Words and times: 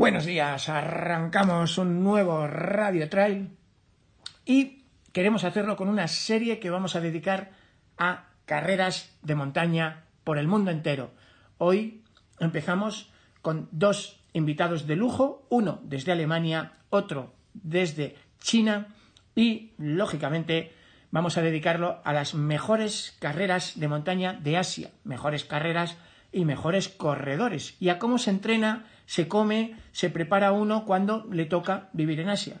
Buenos 0.00 0.24
días, 0.24 0.70
arrancamos 0.70 1.76
un 1.76 2.02
nuevo 2.02 2.46
Radio 2.46 3.10
Trail 3.10 3.50
y 4.46 4.86
queremos 5.12 5.44
hacerlo 5.44 5.76
con 5.76 5.90
una 5.90 6.08
serie 6.08 6.58
que 6.58 6.70
vamos 6.70 6.96
a 6.96 7.02
dedicar 7.02 7.50
a 7.98 8.30
carreras 8.46 9.14
de 9.20 9.34
montaña 9.34 10.04
por 10.24 10.38
el 10.38 10.48
mundo 10.48 10.70
entero. 10.70 11.10
Hoy 11.58 12.02
empezamos 12.38 13.12
con 13.42 13.68
dos 13.72 14.22
invitados 14.32 14.86
de 14.86 14.96
lujo, 14.96 15.46
uno 15.50 15.80
desde 15.82 16.12
Alemania, 16.12 16.72
otro 16.88 17.34
desde 17.52 18.16
China 18.38 18.86
y, 19.34 19.74
lógicamente, 19.76 20.72
vamos 21.10 21.36
a 21.36 21.42
dedicarlo 21.42 22.00
a 22.04 22.14
las 22.14 22.32
mejores 22.32 23.18
carreras 23.20 23.78
de 23.78 23.88
montaña 23.88 24.32
de 24.32 24.56
Asia, 24.56 24.92
mejores 25.04 25.44
carreras 25.44 25.98
y 26.32 26.44
mejores 26.44 26.88
corredores, 26.88 27.76
y 27.80 27.88
a 27.88 27.98
cómo 27.98 28.16
se 28.16 28.30
entrena, 28.30 28.86
se 29.10 29.26
come, 29.26 29.74
se 29.90 30.08
prepara 30.08 30.52
uno 30.52 30.84
cuando 30.84 31.26
le 31.32 31.44
toca 31.44 31.88
vivir 31.92 32.20
en 32.20 32.28
Asia. 32.28 32.60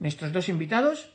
Nuestros 0.00 0.32
dos 0.32 0.48
invitados 0.48 1.12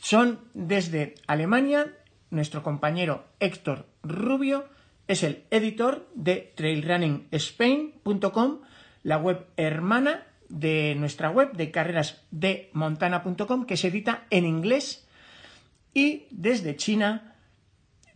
son 0.00 0.40
desde 0.54 1.14
Alemania, 1.28 1.92
nuestro 2.30 2.64
compañero 2.64 3.28
Héctor 3.38 3.86
Rubio 4.02 4.68
es 5.06 5.22
el 5.22 5.44
editor 5.52 6.10
de 6.16 6.52
trailrunningspain.com, 6.56 8.58
la 9.04 9.18
web 9.18 9.46
hermana 9.56 10.26
de 10.48 10.96
nuestra 10.98 11.30
web 11.30 11.52
de 11.52 11.70
carrerasdemontana.com 11.70 13.66
que 13.66 13.76
se 13.76 13.86
edita 13.86 14.26
en 14.30 14.46
inglés 14.46 15.06
y 15.92 16.26
desde 16.32 16.74
China 16.74 17.36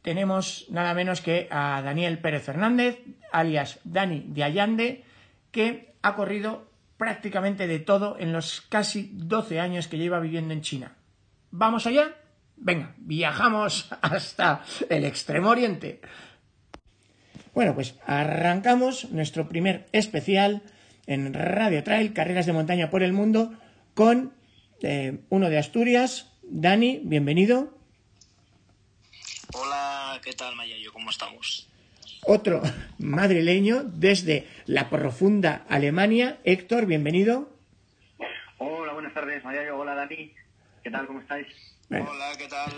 tenemos 0.03 0.67
nada 0.69 0.95
menos 0.95 1.21
que 1.21 1.47
a 1.49 1.81
Daniel 1.81 2.19
Pérez 2.19 2.43
Fernández, 2.43 2.99
alias 3.31 3.79
Dani 3.85 4.25
de 4.27 4.43
Allande, 4.43 5.05
que 5.51 5.95
ha 6.03 6.15
corrido 6.15 6.71
prácticamente 6.97 7.67
de 7.67 7.79
todo 7.79 8.17
en 8.19 8.33
los 8.33 8.61
casi 8.63 9.11
12 9.15 9.61
años 9.61 9.89
que 9.89 9.99
lleva 9.99 10.21
viviendo 10.21 10.53
en 10.53 10.63
China. 10.63 10.97
¿Vamos 11.51 11.87
allá? 11.87 12.17
Venga, 12.57 12.95
viajamos 12.99 13.89
hasta 14.03 14.63
el 14.89 15.05
extremo 15.05 15.51
oriente. 15.51 16.01
Bueno, 17.55 17.75
pues 17.75 17.95
arrancamos 18.07 19.11
nuestro 19.11 19.49
primer 19.49 19.87
especial 19.93 20.63
en 21.07 21.33
Radio 21.33 21.83
Trail, 21.83 22.13
carreras 22.13 22.47
de 22.47 22.53
montaña 22.53 22.91
por 22.91 23.03
el 23.03 23.13
mundo, 23.13 23.53
con 23.95 24.35
eh, 24.83 25.21
uno 25.31 25.49
de 25.49 25.59
Asturias. 25.59 26.31
Dani, 26.43 27.01
bienvenido. 27.03 27.79
Hola, 29.55 30.21
¿qué 30.23 30.35
tal, 30.35 30.55
Mayayo? 30.55 30.93
¿Cómo 30.93 31.11
estamos? 31.11 31.68
Otro 32.31 32.61
madrileño 32.99 33.85
desde 33.85 34.47
la 34.67 34.91
profunda 34.91 35.65
Alemania. 35.67 36.37
Héctor, 36.45 36.85
bienvenido. 36.85 37.49
Hola, 38.59 38.93
buenas 38.93 39.15
tardes, 39.15 39.43
Mayayo. 39.43 39.79
Hola, 39.79 39.95
Dani. 39.95 40.35
¿Qué 40.85 40.91
tal? 40.91 41.07
¿Cómo 41.07 41.21
estáis? 41.21 41.47
Hola, 41.89 42.33
¿qué 42.37 42.47
tal? 42.47 42.71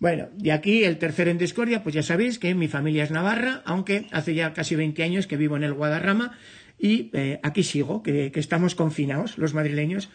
Bueno, 0.00 0.26
de 0.32 0.50
aquí 0.50 0.82
el 0.82 0.98
tercero 0.98 1.30
en 1.30 1.38
discordia, 1.38 1.84
pues 1.84 1.94
ya 1.94 2.02
sabéis 2.02 2.40
que 2.40 2.52
mi 2.56 2.66
familia 2.66 3.04
es 3.04 3.12
navarra, 3.12 3.62
aunque 3.64 4.08
hace 4.10 4.34
ya 4.34 4.52
casi 4.52 4.74
20 4.74 5.04
años 5.04 5.28
que 5.28 5.36
vivo 5.36 5.56
en 5.56 5.62
el 5.62 5.74
Guadarrama 5.74 6.36
y 6.76 7.10
eh, 7.12 7.38
aquí 7.44 7.62
sigo, 7.62 8.02
que, 8.02 8.32
que, 8.32 8.40
estamos 8.40 8.74
confinados 8.74 9.38
los 9.38 9.54
madrileños. 9.54 10.10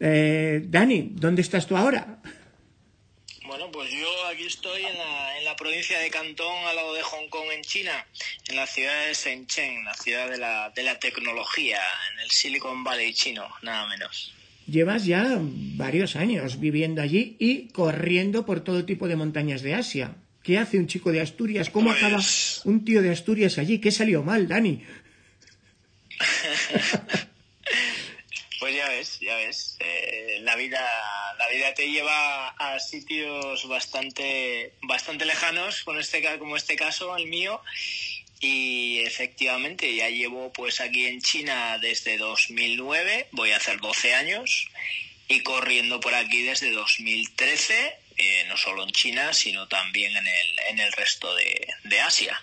Eh, 0.00 0.64
Dani, 0.66 1.12
¿dónde 1.14 1.42
estás 1.42 1.66
tú 1.66 1.76
ahora? 1.76 2.20
Bueno, 3.68 3.90
pues 3.90 3.90
yo 3.90 4.26
aquí 4.26 4.44
estoy 4.46 4.82
en 4.82 4.96
la, 4.96 5.38
en 5.38 5.44
la, 5.44 5.54
provincia 5.56 5.98
de 5.98 6.08
Cantón, 6.10 6.54
al 6.66 6.76
lado 6.76 6.94
de 6.94 7.02
Hong 7.02 7.28
Kong, 7.28 7.48
en 7.52 7.62
China, 7.62 8.06
en 8.48 8.56
la 8.56 8.66
ciudad 8.66 9.06
de 9.06 9.12
Shenzhen, 9.14 9.84
la 9.84 9.94
ciudad 9.94 10.30
de 10.30 10.38
la, 10.38 10.70
de 10.74 10.82
la 10.82 10.98
tecnología, 10.98 11.78
en 12.12 12.20
el 12.20 12.30
Silicon 12.30 12.82
Valley 12.82 13.12
chino, 13.12 13.46
nada 13.62 13.86
menos. 13.88 14.32
Llevas 14.66 15.04
ya 15.04 15.38
varios 15.40 16.16
años 16.16 16.60
viviendo 16.60 17.02
allí 17.02 17.36
y 17.38 17.68
corriendo 17.68 18.46
por 18.46 18.64
todo 18.64 18.84
tipo 18.84 19.06
de 19.06 19.16
montañas 19.16 19.62
de 19.62 19.74
Asia. 19.74 20.14
¿Qué 20.42 20.58
hace 20.58 20.78
un 20.78 20.86
chico 20.86 21.12
de 21.12 21.20
Asturias? 21.20 21.68
¿Cómo 21.68 21.90
Pues- 21.90 22.02
acaba 22.02 22.22
un 22.64 22.84
tío 22.84 23.02
de 23.02 23.10
Asturias 23.10 23.58
allí? 23.58 23.80
¿Qué 23.80 23.90
salió 23.90 24.22
mal, 24.22 24.48
Dani? 24.48 24.82
Pues 28.60 28.74
ya 28.74 28.88
ves, 28.88 29.20
ya 29.20 29.36
ves. 29.36 29.67
La 30.48 30.56
vida, 30.56 30.80
la 31.38 31.46
vida 31.48 31.74
te 31.74 31.90
lleva 31.90 32.48
a 32.48 32.80
sitios 32.80 33.68
bastante, 33.68 34.72
bastante 34.82 35.26
lejanos, 35.26 35.84
con 35.84 35.98
este, 35.98 36.22
como 36.38 36.56
este 36.56 36.74
caso, 36.76 37.14
el 37.18 37.26
mío. 37.26 37.60
Y 38.40 39.00
efectivamente, 39.00 39.94
ya 39.94 40.08
llevo 40.08 40.50
pues 40.52 40.80
aquí 40.80 41.04
en 41.04 41.20
China 41.20 41.76
desde 41.82 42.16
2009, 42.16 43.28
voy 43.32 43.50
a 43.50 43.56
hacer 43.56 43.78
12 43.78 44.14
años, 44.14 44.68
y 45.28 45.40
corriendo 45.40 46.00
por 46.00 46.14
aquí 46.14 46.42
desde 46.42 46.70
2013, 46.70 47.74
eh, 48.16 48.44
no 48.48 48.56
solo 48.56 48.84
en 48.84 48.90
China, 48.90 49.34
sino 49.34 49.68
también 49.68 50.16
en 50.16 50.26
el, 50.26 50.58
en 50.70 50.78
el 50.80 50.90
resto 50.92 51.34
de, 51.34 51.68
de 51.84 52.00
Asia. 52.00 52.40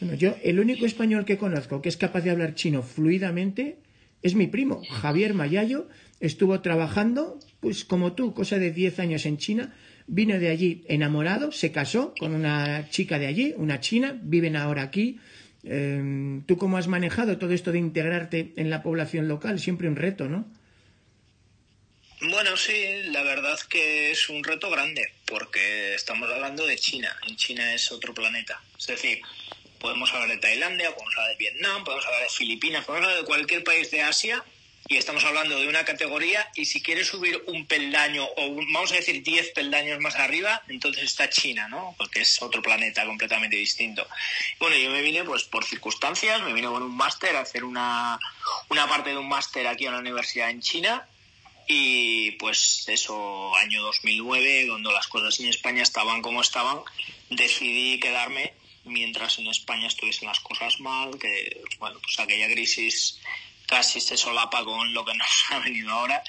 Bueno, 0.00 0.16
yo 0.16 0.34
el 0.42 0.58
único 0.58 0.86
español 0.86 1.24
que 1.24 1.38
conozco 1.38 1.80
que 1.80 1.88
es 1.88 1.96
capaz 1.96 2.22
de 2.22 2.30
hablar 2.30 2.56
chino 2.56 2.82
fluidamente 2.82 3.76
es 4.24 4.34
mi 4.34 4.48
primo, 4.48 4.82
Javier 4.90 5.34
Mayayo. 5.34 5.86
Estuvo 6.20 6.60
trabajando, 6.60 7.38
pues 7.60 7.84
como 7.84 8.12
tú, 8.12 8.34
cosa 8.34 8.58
de 8.58 8.70
10 8.70 8.98
años 9.00 9.26
en 9.26 9.38
China. 9.38 9.74
Vino 10.06 10.38
de 10.38 10.50
allí 10.50 10.84
enamorado, 10.88 11.50
se 11.50 11.72
casó 11.72 12.14
con 12.18 12.34
una 12.34 12.88
chica 12.90 13.18
de 13.18 13.26
allí, 13.26 13.54
una 13.56 13.80
china, 13.80 14.18
viven 14.22 14.56
ahora 14.56 14.82
aquí. 14.82 15.18
Eh, 15.64 16.42
¿Tú 16.46 16.58
cómo 16.58 16.76
has 16.76 16.88
manejado 16.88 17.38
todo 17.38 17.52
esto 17.52 17.72
de 17.72 17.78
integrarte 17.78 18.52
en 18.56 18.68
la 18.68 18.82
población 18.82 19.28
local? 19.28 19.58
Siempre 19.58 19.88
un 19.88 19.96
reto, 19.96 20.28
¿no? 20.28 20.46
Bueno, 22.20 22.56
sí, 22.56 23.02
la 23.10 23.22
verdad 23.22 23.58
que 23.68 24.10
es 24.10 24.28
un 24.30 24.42
reto 24.42 24.70
grande, 24.70 25.12
porque 25.26 25.94
estamos 25.94 26.30
hablando 26.30 26.66
de 26.66 26.76
China, 26.76 27.14
y 27.26 27.36
China 27.36 27.74
es 27.74 27.92
otro 27.92 28.14
planeta. 28.14 28.62
Es 28.78 28.86
decir, 28.86 29.20
podemos 29.78 30.10
hablar 30.12 30.30
de 30.30 30.38
Tailandia, 30.38 30.94
podemos 30.94 31.14
hablar 31.16 31.30
de 31.32 31.36
Vietnam, 31.36 31.84
podemos 31.84 32.06
hablar 32.06 32.22
de 32.22 32.28
Filipinas, 32.30 32.84
podemos 32.86 33.06
hablar 33.06 33.22
de 33.22 33.26
cualquier 33.26 33.64
país 33.64 33.90
de 33.90 34.02
Asia, 34.02 34.42
y 34.88 34.96
estamos 34.96 35.24
hablando 35.24 35.58
de 35.58 35.66
una 35.66 35.84
categoría, 35.84 36.50
y 36.54 36.66
si 36.66 36.82
quieres 36.82 37.08
subir 37.08 37.42
un 37.46 37.66
peldaño, 37.66 38.26
o 38.36 38.54
vamos 38.72 38.92
a 38.92 38.96
decir 38.96 39.22
10 39.22 39.52
peldaños 39.52 39.98
más 40.00 40.16
arriba, 40.16 40.62
entonces 40.68 41.04
está 41.04 41.30
China, 41.30 41.68
¿no? 41.68 41.94
Porque 41.96 42.20
es 42.20 42.42
otro 42.42 42.60
planeta 42.60 43.06
completamente 43.06 43.56
distinto. 43.56 44.06
Bueno, 44.58 44.76
yo 44.76 44.90
me 44.90 45.00
vine 45.00 45.24
pues 45.24 45.44
por 45.44 45.64
circunstancias, 45.64 46.42
me 46.42 46.52
vine 46.52 46.68
con 46.68 46.82
un 46.82 46.94
máster 46.94 47.34
a 47.36 47.40
hacer 47.40 47.64
una, 47.64 48.18
una 48.68 48.86
parte 48.86 49.10
de 49.10 49.16
un 49.16 49.28
máster 49.28 49.66
aquí 49.66 49.86
en 49.86 49.92
la 49.92 50.00
universidad 50.00 50.50
en 50.50 50.60
China, 50.60 51.06
y 51.66 52.32
pues 52.32 52.84
eso, 52.88 53.54
año 53.56 53.82
2009, 53.84 54.66
cuando 54.68 54.92
las 54.92 55.06
cosas 55.06 55.40
en 55.40 55.48
España 55.48 55.82
estaban 55.82 56.20
como 56.20 56.42
estaban, 56.42 56.80
decidí 57.30 57.98
quedarme 58.00 58.52
mientras 58.84 59.38
en 59.38 59.46
España 59.46 59.86
estuviesen 59.86 60.28
las 60.28 60.40
cosas 60.40 60.78
mal, 60.80 61.18
que 61.18 61.62
bueno, 61.78 61.98
pues 62.00 62.18
aquella 62.18 62.48
crisis 62.48 63.18
casi 63.66 64.00
se 64.00 64.16
solapa 64.16 64.64
con 64.64 64.92
lo 64.94 65.04
que 65.04 65.14
nos 65.14 65.44
ha 65.50 65.58
venido 65.60 65.90
ahora. 65.90 66.22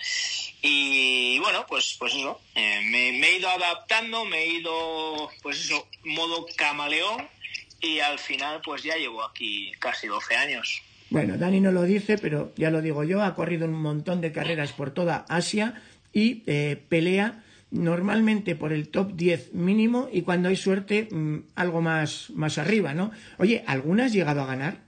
Y 0.62 1.38
bueno, 1.40 1.66
pues, 1.68 1.96
pues 2.00 2.14
eso, 2.16 2.42
eh, 2.56 2.82
me, 2.84 3.12
me 3.20 3.30
he 3.30 3.38
ido 3.38 3.50
adaptando, 3.50 4.26
me 4.26 4.40
he 4.40 4.48
ido, 4.48 5.30
pues 5.44 5.60
eso, 5.60 5.88
modo 6.04 6.46
camaleón 6.56 7.28
y 7.82 8.00
al 8.00 8.18
final 8.20 8.62
pues 8.64 8.84
ya 8.84 8.96
llevo 8.96 9.24
aquí 9.24 9.72
casi 9.80 10.08
12 10.08 10.36
años. 10.36 10.82
Bueno, 11.10 11.38
Dani 11.38 11.62
no 11.62 11.72
lo 11.72 11.84
dice, 11.84 12.18
pero 12.18 12.52
ya 12.56 12.72
lo 12.72 12.82
digo 12.82 13.04
yo, 13.04 13.22
ha 13.22 13.36
corrido 13.36 13.66
un 13.66 13.74
montón 13.74 14.22
de 14.22 14.32
carreras 14.32 14.74
por 14.74 14.92
toda 14.92 15.26
Asia 15.30 15.82
y 16.12 16.44
eh, 16.48 16.82
pelea 16.90 17.44
normalmente 17.70 18.56
por 18.56 18.74
el 18.74 18.90
top 18.90 19.14
10 19.14 19.54
mínimo 19.54 20.10
y 20.12 20.24
cuando 20.24 20.50
hay 20.50 20.56
suerte 20.56 21.08
mm, 21.12 21.38
algo 21.56 21.82
más, 21.82 22.32
más 22.32 22.58
arriba, 22.58 22.94
¿no? 22.94 23.12
Oye, 23.38 23.64
¿alguna 23.68 24.06
has 24.06 24.14
llegado 24.14 24.42
a 24.42 24.46
ganar? 24.46 24.85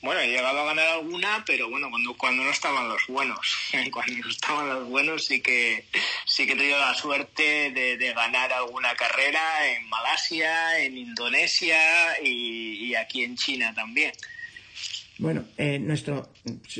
Bueno, 0.00 0.20
he 0.20 0.28
llegado 0.28 0.60
a 0.60 0.64
ganar 0.64 0.86
alguna, 0.86 1.42
pero 1.44 1.68
bueno, 1.68 1.90
cuando, 1.90 2.14
cuando 2.14 2.44
no 2.44 2.50
estaban 2.50 2.88
los 2.88 3.06
buenos. 3.08 3.56
cuando 3.92 4.16
no 4.16 4.28
estaban 4.28 4.68
los 4.68 4.88
buenos 4.88 5.24
sí 5.24 5.40
que 5.40 5.84
sí 6.24 6.46
que 6.46 6.52
he 6.52 6.56
tenido 6.56 6.78
la 6.78 6.94
suerte 6.94 7.72
de, 7.72 8.12
ganar 8.12 8.52
alguna 8.52 8.94
carrera 8.94 9.40
en 9.68 9.88
Malasia, 9.88 10.80
en 10.80 10.96
Indonesia 10.96 11.78
y, 12.22 12.94
aquí 12.94 13.22
en 13.22 13.36
China 13.36 13.74
también. 13.74 14.12
Bueno, 15.18 15.44
eh, 15.56 15.78
nuestro 15.80 16.32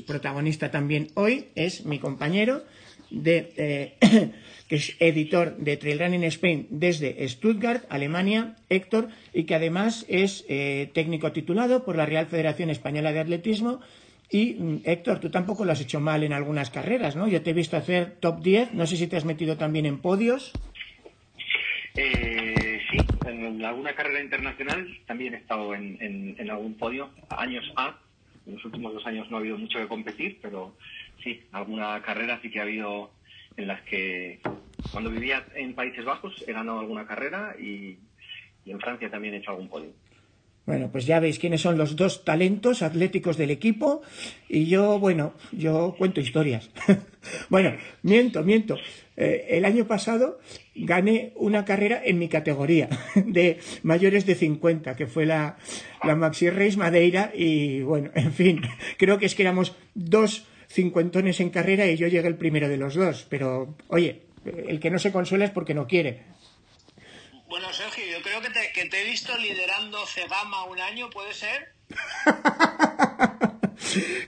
protagonista 0.06 0.70
también 0.70 1.10
hoy 1.14 1.48
es 1.56 1.84
mi 1.84 1.98
compañero 1.98 2.64
de 3.10 3.52
eh, 3.56 4.32
que 4.68 4.76
es 4.76 4.96
editor 5.00 5.56
de 5.56 5.76
Trail 5.76 5.98
Running 5.98 6.24
Spain 6.24 6.66
desde 6.70 7.26
Stuttgart, 7.26 7.84
Alemania, 7.88 8.56
Héctor, 8.68 9.08
y 9.32 9.44
que 9.44 9.54
además 9.54 10.04
es 10.08 10.44
eh, 10.48 10.90
técnico 10.92 11.32
titulado 11.32 11.84
por 11.84 11.96
la 11.96 12.06
Real 12.06 12.26
Federación 12.26 12.68
Española 12.68 13.12
de 13.12 13.20
Atletismo. 13.20 13.80
Y 14.30 14.54
mm, 14.54 14.82
Héctor, 14.84 15.20
tú 15.20 15.30
tampoco 15.30 15.64
lo 15.64 15.72
has 15.72 15.80
hecho 15.80 16.00
mal 16.00 16.22
en 16.22 16.34
algunas 16.34 16.70
carreras, 16.70 17.16
¿no? 17.16 17.26
Yo 17.28 17.42
te 17.42 17.50
he 17.50 17.54
visto 17.54 17.78
hacer 17.78 18.16
top 18.20 18.42
10, 18.42 18.74
no 18.74 18.86
sé 18.86 18.98
si 18.98 19.06
te 19.06 19.16
has 19.16 19.24
metido 19.24 19.56
también 19.56 19.86
en 19.86 19.98
podios. 19.98 20.52
Eh, 21.96 22.80
sí, 22.90 22.98
en 23.26 23.64
alguna 23.64 23.94
carrera 23.94 24.22
internacional 24.22 24.86
también 25.06 25.32
he 25.32 25.38
estado 25.38 25.74
en, 25.74 26.36
en 26.38 26.50
algún 26.50 26.74
podio, 26.74 27.08
años 27.30 27.64
A. 27.74 27.98
En 28.46 28.54
los 28.54 28.64
últimos 28.64 28.92
dos 28.92 29.06
años 29.06 29.30
no 29.30 29.36
ha 29.36 29.40
habido 29.40 29.58
mucho 29.58 29.78
que 29.78 29.88
competir, 29.88 30.38
pero 30.40 30.74
sí, 31.22 31.42
alguna 31.52 32.00
carrera 32.02 32.38
sí 32.42 32.50
que 32.50 32.60
ha 32.60 32.62
habido 32.62 33.10
en 33.58 33.66
las 33.66 33.82
que 33.82 34.40
cuando 34.92 35.10
vivía 35.10 35.44
en 35.54 35.74
Países 35.74 36.04
Bajos 36.04 36.44
he 36.46 36.52
ganado 36.52 36.78
alguna 36.78 37.06
carrera 37.06 37.54
y, 37.58 37.98
en 38.64 38.80
Francia 38.80 39.10
también 39.10 39.34
he 39.34 39.38
hecho 39.38 39.50
algún 39.50 39.68
podio. 39.68 39.92
Bueno, 40.66 40.90
pues 40.92 41.06
ya 41.06 41.20
veis 41.20 41.38
quiénes 41.38 41.62
son 41.62 41.78
los 41.78 41.96
dos 41.96 42.26
talentos 42.26 42.82
atléticos 42.82 43.38
del 43.38 43.50
equipo 43.50 44.02
y 44.46 44.66
yo, 44.66 44.98
bueno, 44.98 45.32
yo 45.52 45.94
cuento 45.96 46.20
historias. 46.20 46.70
bueno, 47.48 47.72
miento, 48.02 48.44
miento. 48.44 48.76
Eh, 49.16 49.46
el 49.56 49.64
año 49.64 49.86
pasado 49.86 50.38
gané 50.74 51.32
una 51.36 51.64
carrera 51.64 52.02
en 52.04 52.18
mi 52.18 52.28
categoría 52.28 52.90
de 53.14 53.58
mayores 53.82 54.26
de 54.26 54.34
50, 54.34 54.94
que 54.94 55.06
fue 55.06 55.24
la, 55.24 55.56
la 56.04 56.14
Maxi 56.14 56.50
Race 56.50 56.76
Madeira 56.76 57.32
y 57.34 57.80
bueno, 57.80 58.10
en 58.14 58.32
fin, 58.34 58.60
creo 58.98 59.18
que 59.18 59.24
es 59.24 59.34
que 59.34 59.42
éramos 59.42 59.74
dos 59.94 60.46
cincuentones 60.68 61.40
en 61.40 61.50
carrera 61.50 61.86
y 61.86 61.96
yo 61.96 62.08
llegué 62.08 62.28
el 62.28 62.36
primero 62.36 62.68
de 62.68 62.76
los 62.76 62.94
dos. 62.94 63.26
Pero, 63.28 63.76
oye, 63.88 64.22
el 64.44 64.80
que 64.80 64.90
no 64.90 64.98
se 64.98 65.12
consuela 65.12 65.44
es 65.44 65.50
porque 65.50 65.74
no 65.74 65.86
quiere. 65.86 66.24
Bueno, 67.48 67.72
Sergio, 67.72 68.04
yo 68.10 68.22
creo 68.22 68.40
que 68.42 68.50
te, 68.50 68.72
que 68.72 68.86
te 68.86 69.02
he 69.02 69.04
visto 69.04 69.36
liderando 69.38 70.04
Cegama 70.06 70.64
un 70.64 70.80
año, 70.80 71.08
¿puede 71.10 71.32
ser? 71.32 71.72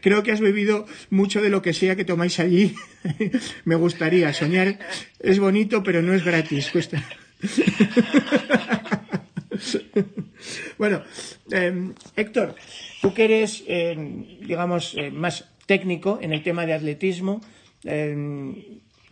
creo 0.00 0.22
que 0.22 0.32
has 0.32 0.40
bebido 0.40 0.87
mucho 1.10 1.42
de 1.42 1.50
lo 1.50 1.62
que 1.62 1.72
sea 1.72 1.96
que 1.96 2.04
tomáis 2.04 2.40
allí. 2.40 2.75
Me 3.64 3.75
gustaría. 3.75 4.32
Soñar 4.32 4.78
es 5.19 5.38
bonito, 5.38 5.82
pero 5.82 6.02
no 6.02 6.14
es 6.14 6.25
gratis. 6.25 6.70
Cuesta. 6.70 7.02
bueno, 10.78 11.02
em, 11.50 11.94
Héctor, 12.16 12.54
tú 13.00 13.14
que 13.14 13.25
eres, 13.25 13.64
em, 13.66 14.40
digamos, 14.40 14.94
eh, 14.96 15.10
más 15.10 15.48
técnico 15.70 16.19
en 16.20 16.32
el 16.32 16.43
tema 16.43 16.67
de 16.67 16.75
atletismo. 16.75 17.40
Em, 17.84 18.56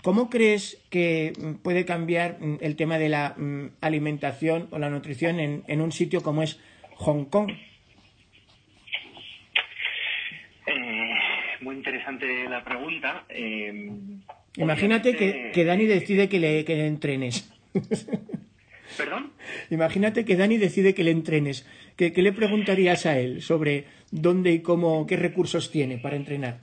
¿Cómo 0.02 0.28
crees 0.28 0.82
que 0.90 1.32
puede 1.62 1.84
cambiar 1.84 2.38
mm, 2.40 2.58
el 2.60 2.74
tema 2.74 2.98
de 2.98 3.08
la 3.08 3.36
mm, 3.36 3.78
alimentación 3.80 4.66
o 4.72 4.80
la 4.80 4.90
nutrición 4.90 5.38
en, 5.38 5.80
un 5.80 5.92
sitio 5.92 6.20
como 6.20 6.42
es 6.42 6.58
Hong 6.96 7.26
Kong? 7.26 7.52
Eh, 10.66 11.14
muy 11.60 11.76
interesante 11.76 12.26
la 12.48 12.64
pregunta. 12.64 13.24
Em, 13.28 14.20
Imagínate 14.56 15.14
que, 15.14 15.64
Dani 15.64 15.86
decide 15.86 16.28
que 16.28 16.40
le, 16.40 16.64
que 16.64 16.74
le 16.74 16.88
entrenes. 16.88 17.48
¿Perdón? 18.96 19.30
Imagínate 19.70 20.24
que 20.24 20.36
Dani 20.36 20.56
decide 20.56 20.94
que 20.94 21.04
le 21.04 21.10
entrenes. 21.10 21.66
¿Qué, 21.96 22.10
le 22.10 22.32
preguntarías 22.32 23.06
a 23.06 23.18
él 23.18 23.42
sobre 23.42 23.84
dónde 24.10 24.52
y 24.52 24.62
cómo, 24.62 25.06
qué 25.06 25.16
recursos 25.16 25.70
tiene 25.70 25.98
para 25.98 26.16
entrenar? 26.16 26.60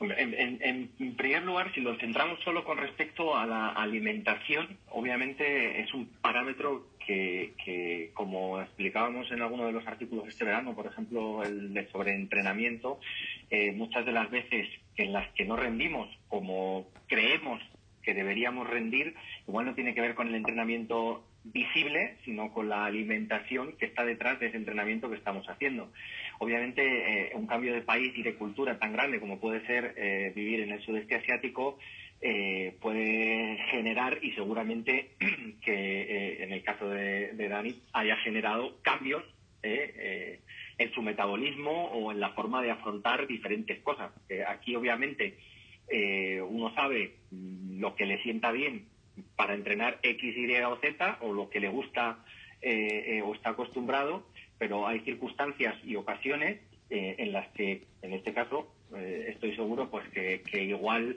En, 0.00 1.16
primer 1.16 1.42
lugar, 1.42 1.72
si 1.74 1.80
lo 1.80 1.96
centramos 1.98 2.38
solo 2.44 2.64
con 2.64 2.78
respecto 2.78 3.36
a 3.36 3.46
la 3.46 3.70
alimentación, 3.70 4.78
obviamente 4.90 5.80
es 5.80 5.92
un 5.92 6.06
parámetro 6.20 6.86
que, 7.04 8.10
como 8.14 8.60
explicábamos 8.60 9.30
en 9.32 9.42
alguno 9.42 9.66
de 9.66 9.72
los 9.72 9.86
artículos 9.86 10.28
este 10.28 10.44
verano, 10.44 10.74
por 10.74 10.86
ejemplo, 10.86 11.42
el 11.42 11.72
de 11.72 11.88
sobreentrenamiento, 11.88 13.00
eh, 13.50 13.72
muchas 13.72 14.04
de 14.04 14.12
las 14.12 14.30
veces 14.30 14.68
en 14.96 15.12
las 15.12 15.28
que 15.32 15.46
no 15.46 15.56
rendimos 15.56 16.08
como 16.28 16.86
creemos 17.06 17.60
que 18.02 18.14
deberíamos 18.14 18.68
rendir, 18.68 19.14
igual 19.46 19.66
no 19.66 19.74
tiene 19.74 19.94
que 19.94 20.00
ver 20.00 20.14
con 20.14 20.28
el 20.28 20.34
entrenamiento 20.34 21.24
visible, 21.52 22.16
sino 22.24 22.52
con 22.52 22.68
la 22.68 22.84
alimentación 22.84 23.72
que 23.78 23.86
está 23.86 24.04
detrás 24.04 24.38
de 24.40 24.46
ese 24.48 24.56
entrenamiento 24.56 25.08
que 25.08 25.16
estamos 25.16 25.48
haciendo. 25.48 25.90
Obviamente, 26.38 26.82
eh, 26.82 27.30
un 27.34 27.46
cambio 27.46 27.72
de 27.72 27.82
país 27.82 28.12
y 28.16 28.22
de 28.22 28.34
cultura 28.34 28.78
tan 28.78 28.92
grande 28.92 29.20
como 29.20 29.40
puede 29.40 29.66
ser 29.66 29.94
eh, 29.96 30.32
vivir 30.34 30.60
en 30.60 30.72
el 30.72 30.80
sudeste 30.82 31.16
asiático 31.16 31.78
eh, 32.20 32.76
puede 32.80 33.58
generar, 33.70 34.18
y 34.22 34.32
seguramente 34.32 35.10
que 35.64 36.42
en 36.42 36.52
el 36.52 36.62
caso 36.64 36.88
de, 36.88 37.32
de, 37.32 37.48
Dani 37.48 37.80
haya 37.92 38.16
generado 38.16 38.76
cambios 38.82 39.22
en 39.60 40.92
su 40.94 41.02
metabolismo 41.02 41.86
o 41.86 42.12
en 42.12 42.20
la 42.20 42.30
forma 42.30 42.62
de 42.62 42.70
afrontar 42.70 43.26
diferentes 43.26 43.80
cosas. 43.80 44.12
aquí, 44.46 44.74
obviamente, 44.76 45.36
uno 46.48 46.72
sabe 46.74 47.16
lo 47.32 47.94
que 47.96 48.06
le 48.06 48.22
sienta 48.22 48.52
bien 48.52 48.86
para 49.36 49.54
entrenar 49.54 49.98
X, 50.02 50.36
Y 50.36 50.60
o 50.62 50.76
Z 50.76 51.18
o 51.20 51.32
lo 51.32 51.48
que 51.50 51.60
le 51.60 51.68
gusta 51.68 52.18
eh, 52.60 53.18
eh, 53.18 53.22
o 53.22 53.34
está 53.34 53.50
acostumbrado, 53.50 54.26
pero 54.58 54.88
hay 54.88 54.98
circunstancias 55.00 55.76
y 55.84 55.94
ocasiones 55.94 56.58
eh, 56.90 57.14
en 57.18 57.32
las 57.32 57.46
que, 57.52 57.84
en 58.02 58.12
este 58.12 58.32
caso, 58.32 58.74
estoy 59.28 59.54
seguro 59.54 59.90
pues 59.90 60.08
que, 60.08 60.42
igual 60.64 61.14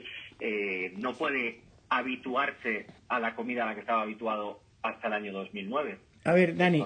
no 0.98 1.14
puede 1.14 1.60
habituarse 1.88 2.86
a 3.08 3.18
la 3.18 3.34
comida 3.34 3.64
a 3.64 3.66
la 3.66 3.74
que 3.74 3.80
estaba 3.80 4.02
habituado 4.02 4.60
hasta 4.82 5.06
el 5.06 5.14
año 5.14 5.32
2009. 5.32 5.96
A 6.24 6.32
ver, 6.34 6.54
Dani, 6.54 6.84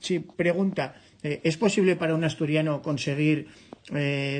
sí, 0.00 0.18
pregunta, 0.18 0.96
¿es 1.22 1.56
posible 1.56 1.94
para 1.94 2.16
un 2.16 2.24
asturiano 2.24 2.82
conseguir 2.82 3.46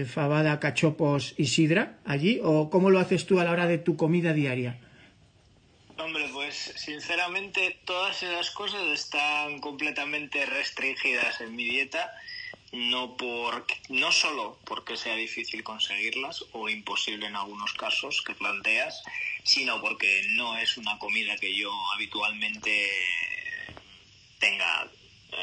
fabada, 0.07 0.59
cachopos 0.59 1.35
y 1.39 1.47
sidra 1.47 2.01
allí? 2.05 2.41
¿O 2.43 2.69
cómo 2.69 2.91
lo 2.91 2.99
haces 2.99 3.25
tú 3.27 3.39
a 3.39 3.45
la 3.45 3.53
hora 3.53 3.69
de 3.69 3.79
tu 3.79 3.97
comida 3.97 4.33
diaria? 4.33 4.81
Hombre, 6.13 6.29
pues 6.29 6.75
sinceramente 6.77 7.81
todas 7.87 8.23
esas 8.23 8.51
cosas 8.51 8.83
están 8.89 9.61
completamente 9.61 10.45
restringidas 10.45 11.41
en 11.41 11.57
mi 11.57 11.65
dieta, 11.65 12.13
no 12.71 13.17
por 13.17 13.67
no 13.89 14.13
solo 14.13 14.61
porque 14.67 14.99
sea 14.99 15.15
difícil 15.15 15.65
conseguirlas 15.65 16.45
o 16.53 16.69
imposible 16.69 17.29
en 17.29 17.35
algunos 17.35 17.73
casos 17.73 18.21
que 18.27 18.35
planteas, 18.35 19.03
sino 19.43 19.81
porque 19.81 20.27
no 20.33 20.59
es 20.59 20.77
una 20.77 20.99
comida 20.99 21.35
que 21.39 21.57
yo 21.57 21.73
habitualmente 21.95 22.91
tenga 24.39 24.87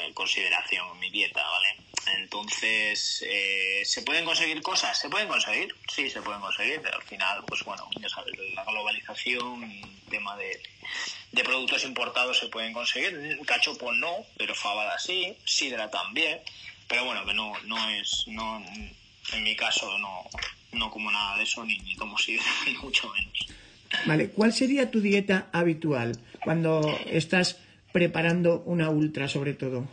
en 0.06 0.14
consideración 0.14 0.88
en 0.94 1.00
mi 1.00 1.10
dieta, 1.10 1.42
¿vale? 1.42 1.89
Entonces, 2.18 3.24
eh, 3.28 3.82
¿se 3.86 4.02
pueden 4.02 4.26
conseguir 4.26 4.62
cosas? 4.62 5.00
¿Se 5.00 5.10
pueden 5.10 5.28
conseguir? 5.28 5.76
Sí, 5.94 6.10
se 6.10 6.22
pueden 6.22 6.42
conseguir, 6.42 6.82
pero 6.82 6.98
al 6.98 7.04
final, 7.04 7.44
pues 7.48 7.64
bueno, 7.64 7.88
ya 8.00 8.10
sabes, 8.10 8.34
la 8.56 8.64
globalización, 8.64 9.82
tema 10.10 10.36
de, 10.38 11.44
productos 11.44 11.86
importados 11.86 12.38
se 12.38 12.48
pueden 12.48 12.74
conseguir. 12.74 13.40
Cachopo 13.46 13.94
no, 13.94 14.26
pero 14.38 14.54
fabada 14.56 14.98
sí, 15.00 15.36
sidra 15.46 15.90
también, 15.90 16.40
pero 16.88 17.06
bueno, 17.06 17.26
que 17.26 17.34
no, 17.34 17.54
no 17.66 17.90
es, 17.90 18.26
no, 18.28 18.64
en 19.34 19.44
mi 19.44 19.56
caso 19.56 19.98
no, 20.00 20.24
no 20.74 20.92
como 20.92 21.12
nada 21.12 21.38
de 21.38 21.44
eso, 21.44 21.64
ni, 21.64 21.78
ni 21.80 21.96
tomo 21.96 22.18
sidra, 22.18 22.44
ni 22.66 22.74
mucho 22.76 23.10
menos. 23.14 23.48
Vale, 24.06 24.30
¿cuál 24.30 24.54
sería 24.54 24.92
tu 24.92 25.02
dieta 25.02 25.48
habitual 25.52 26.18
cuando 26.44 26.82
estás 27.08 27.58
preparando 27.92 28.62
una 28.66 28.90
ultra 28.90 29.28
sobre 29.28 29.54
todo? 29.54 29.88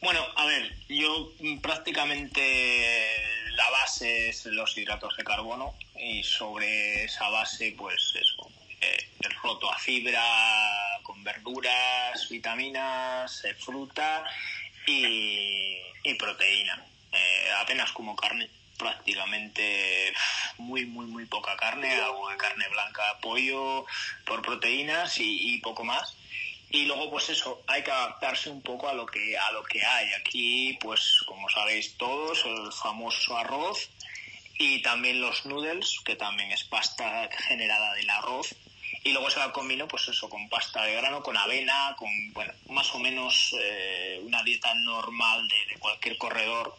Bueno, 0.00 0.24
a 0.36 0.44
ver, 0.44 0.76
yo 0.88 1.32
prácticamente 1.62 3.50
la 3.52 3.70
base 3.70 4.28
es 4.28 4.44
los 4.46 4.76
hidratos 4.76 5.16
de 5.16 5.24
carbono 5.24 5.74
y 5.98 6.22
sobre 6.22 7.04
esa 7.04 7.30
base, 7.30 7.74
pues 7.76 8.12
eso, 8.14 8.50
eh, 8.80 9.08
roto 9.42 9.72
a 9.72 9.78
fibra 9.78 10.22
con 11.02 11.24
verduras, 11.24 12.28
vitaminas, 12.28 13.44
eh, 13.44 13.54
fruta 13.54 14.24
y, 14.86 15.80
proteína. 16.18 16.84
Eh, 17.12 17.48
apenas 17.58 17.90
como 17.92 18.14
carne, 18.14 18.50
prácticamente 18.78 20.12
muy, 20.58 20.84
muy, 20.84 21.06
muy 21.06 21.24
poca 21.24 21.56
carne, 21.56 21.94
algo 21.94 22.28
de 22.28 22.36
carne 22.36 22.68
blanca, 22.68 23.18
pollo 23.22 23.86
por 24.26 24.42
proteínas 24.42 25.14
y 25.18 25.58
poco 25.58 25.84
más 25.84 26.16
y 26.70 26.84
luego 26.84 27.10
pues 27.10 27.30
eso 27.30 27.62
hay 27.66 27.82
que 27.82 27.90
adaptarse 27.90 28.50
un 28.50 28.60
poco 28.60 28.88
a 28.88 28.94
lo 28.94 29.06
que 29.06 29.36
a 29.38 29.52
lo 29.52 29.62
que 29.62 29.84
hay. 29.84 30.12
Aquí 30.14 30.78
pues 30.80 31.22
como 31.26 31.48
sabéis 31.48 31.96
todos 31.96 32.44
el 32.44 32.72
famoso 32.72 33.36
arroz 33.36 33.88
y 34.58 34.82
también 34.82 35.20
los 35.20 35.46
noodles 35.46 36.00
que 36.04 36.16
también 36.16 36.50
es 36.50 36.64
pasta 36.64 37.28
generada 37.48 37.94
del 37.94 38.10
arroz. 38.10 38.54
Y 39.04 39.12
luego 39.12 39.30
se 39.30 39.38
va 39.38 39.52
combinando 39.52 39.88
pues 39.88 40.08
eso 40.08 40.28
con 40.28 40.48
pasta 40.48 40.82
de 40.82 40.94
grano 40.94 41.22
con 41.22 41.36
avena 41.36 41.94
con 41.96 42.10
bueno 42.32 42.52
más 42.70 42.92
o 42.94 42.98
menos 42.98 43.54
eh, 43.60 44.20
una 44.22 44.42
dieta 44.42 44.74
normal 44.74 45.46
de, 45.46 45.66
de 45.72 45.78
cualquier 45.78 46.18
corredor 46.18 46.76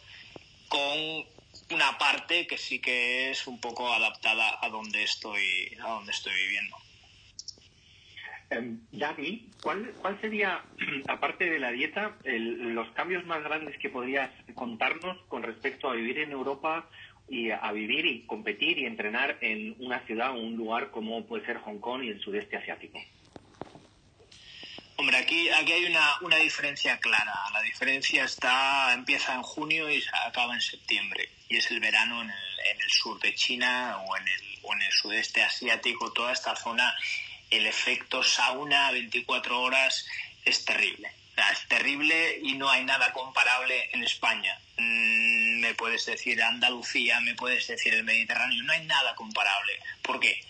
con 0.68 1.26
una 1.70 1.96
parte 1.96 2.46
que 2.46 2.58
sí 2.58 2.80
que 2.80 3.30
es 3.30 3.46
un 3.46 3.58
poco 3.58 3.92
adaptada 3.92 4.58
a 4.60 4.68
donde 4.68 5.02
estoy 5.02 5.74
a 5.82 5.88
donde 5.88 6.12
estoy 6.12 6.34
viviendo 6.34 6.76
Dani, 8.50 9.50
¿cuál, 9.62 9.92
¿cuál 10.00 10.18
sería, 10.20 10.62
aparte 11.08 11.50
de 11.50 11.58
la 11.58 11.70
dieta, 11.70 12.16
los 12.24 12.90
cambios 12.92 13.26
más 13.26 13.42
grandes 13.42 13.76
que 13.78 13.90
podrías 13.90 14.30
contarnos 14.54 15.18
con 15.28 15.42
respecto 15.42 15.90
a 15.90 15.94
vivir 15.94 16.18
en 16.18 16.32
Europa 16.32 16.88
y 17.28 17.50
a, 17.50 17.70
vivir 17.72 18.06
y 18.06 18.22
competir 18.22 18.78
y 18.78 18.86
entrenar 18.86 19.36
en 19.42 19.76
una 19.80 20.00
ciudad 20.06 20.30
o 20.30 20.40
un 20.40 20.56
lugar 20.56 20.90
como 20.90 21.26
puede 21.26 21.44
ser 21.44 21.58
Hong 21.58 21.78
Kong 21.78 22.02
y 22.04 22.08
el 22.08 22.20
sudeste 22.20 22.56
asiático? 22.56 22.98
Hombre, 24.96 25.16
aquí, 25.18 25.48
aquí 25.50 25.72
hay 25.72 25.84
una, 25.84 26.16
una 26.22 26.36
diferencia 26.36 26.98
clara. 26.98 27.34
La 27.52 27.62
diferencia 27.62 28.24
está 28.24 28.92
empieza 28.94 29.34
en 29.34 29.42
junio 29.42 29.88
y 29.92 30.02
acaba 30.26 30.54
en 30.54 30.60
septiembre. 30.60 31.28
Y 31.48 31.58
es 31.58 31.70
el 31.70 31.80
verano 31.80 32.22
en 32.22 32.30
el, 32.30 32.74
en 32.74 32.80
el 32.80 32.90
sur 32.90 33.20
de 33.20 33.32
China 33.34 33.98
o 34.08 34.16
en, 34.16 34.26
el, 34.26 34.40
o 34.62 34.72
en 34.74 34.82
el 34.82 34.90
sudeste 34.90 35.42
asiático, 35.42 36.12
toda 36.12 36.32
esta 36.32 36.56
zona, 36.56 36.96
el 37.50 37.66
efecto 37.66 38.22
sauna 38.22 38.90
24 38.90 39.60
horas 39.60 40.06
es 40.44 40.64
terrible. 40.64 41.10
Es 41.52 41.68
terrible 41.68 42.40
y 42.42 42.54
no 42.54 42.68
hay 42.68 42.84
nada 42.84 43.12
comparable 43.12 43.88
en 43.92 44.02
España. 44.02 44.58
Mm, 44.76 45.60
me 45.60 45.74
puedes 45.74 46.04
decir 46.06 46.42
Andalucía, 46.42 47.20
me 47.20 47.34
puedes 47.34 47.66
decir 47.68 47.94
el 47.94 48.04
Mediterráneo, 48.04 48.62
no 48.64 48.72
hay 48.72 48.84
nada 48.86 49.14
comparable. 49.14 49.78
¿Por 50.02 50.18
qué? 50.18 50.42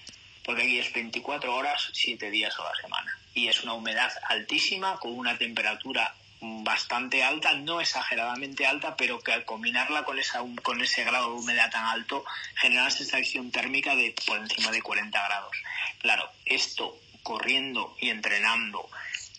porque 0.48 0.62
aquí 0.62 0.78
es 0.78 0.90
24 0.94 1.54
horas, 1.54 1.90
7 1.92 2.30
días 2.30 2.58
a 2.58 2.64
la 2.64 2.74
semana. 2.80 3.18
Y 3.34 3.48
es 3.48 3.62
una 3.64 3.74
humedad 3.74 4.10
altísima, 4.30 4.98
con 4.98 5.12
una 5.12 5.36
temperatura 5.36 6.14
bastante 6.40 7.24
alta, 7.24 7.54
no 7.54 7.80
exageradamente 7.80 8.66
alta, 8.66 8.96
pero 8.96 9.20
que 9.20 9.32
al 9.32 9.44
combinarla 9.44 10.04
con, 10.04 10.18
esa, 10.18 10.42
con 10.62 10.80
ese 10.80 11.04
grado 11.04 11.32
de 11.32 11.40
humedad 11.40 11.70
tan 11.70 11.84
alto, 11.84 12.24
genera 12.56 12.82
una 12.82 12.90
sensación 12.90 13.50
térmica 13.50 13.96
de 13.96 14.14
por 14.26 14.38
encima 14.38 14.70
de 14.70 14.82
40 14.82 15.26
grados. 15.26 15.56
Claro, 16.00 16.30
esto 16.44 16.98
corriendo 17.22 17.96
y 18.00 18.10
entrenando 18.10 18.88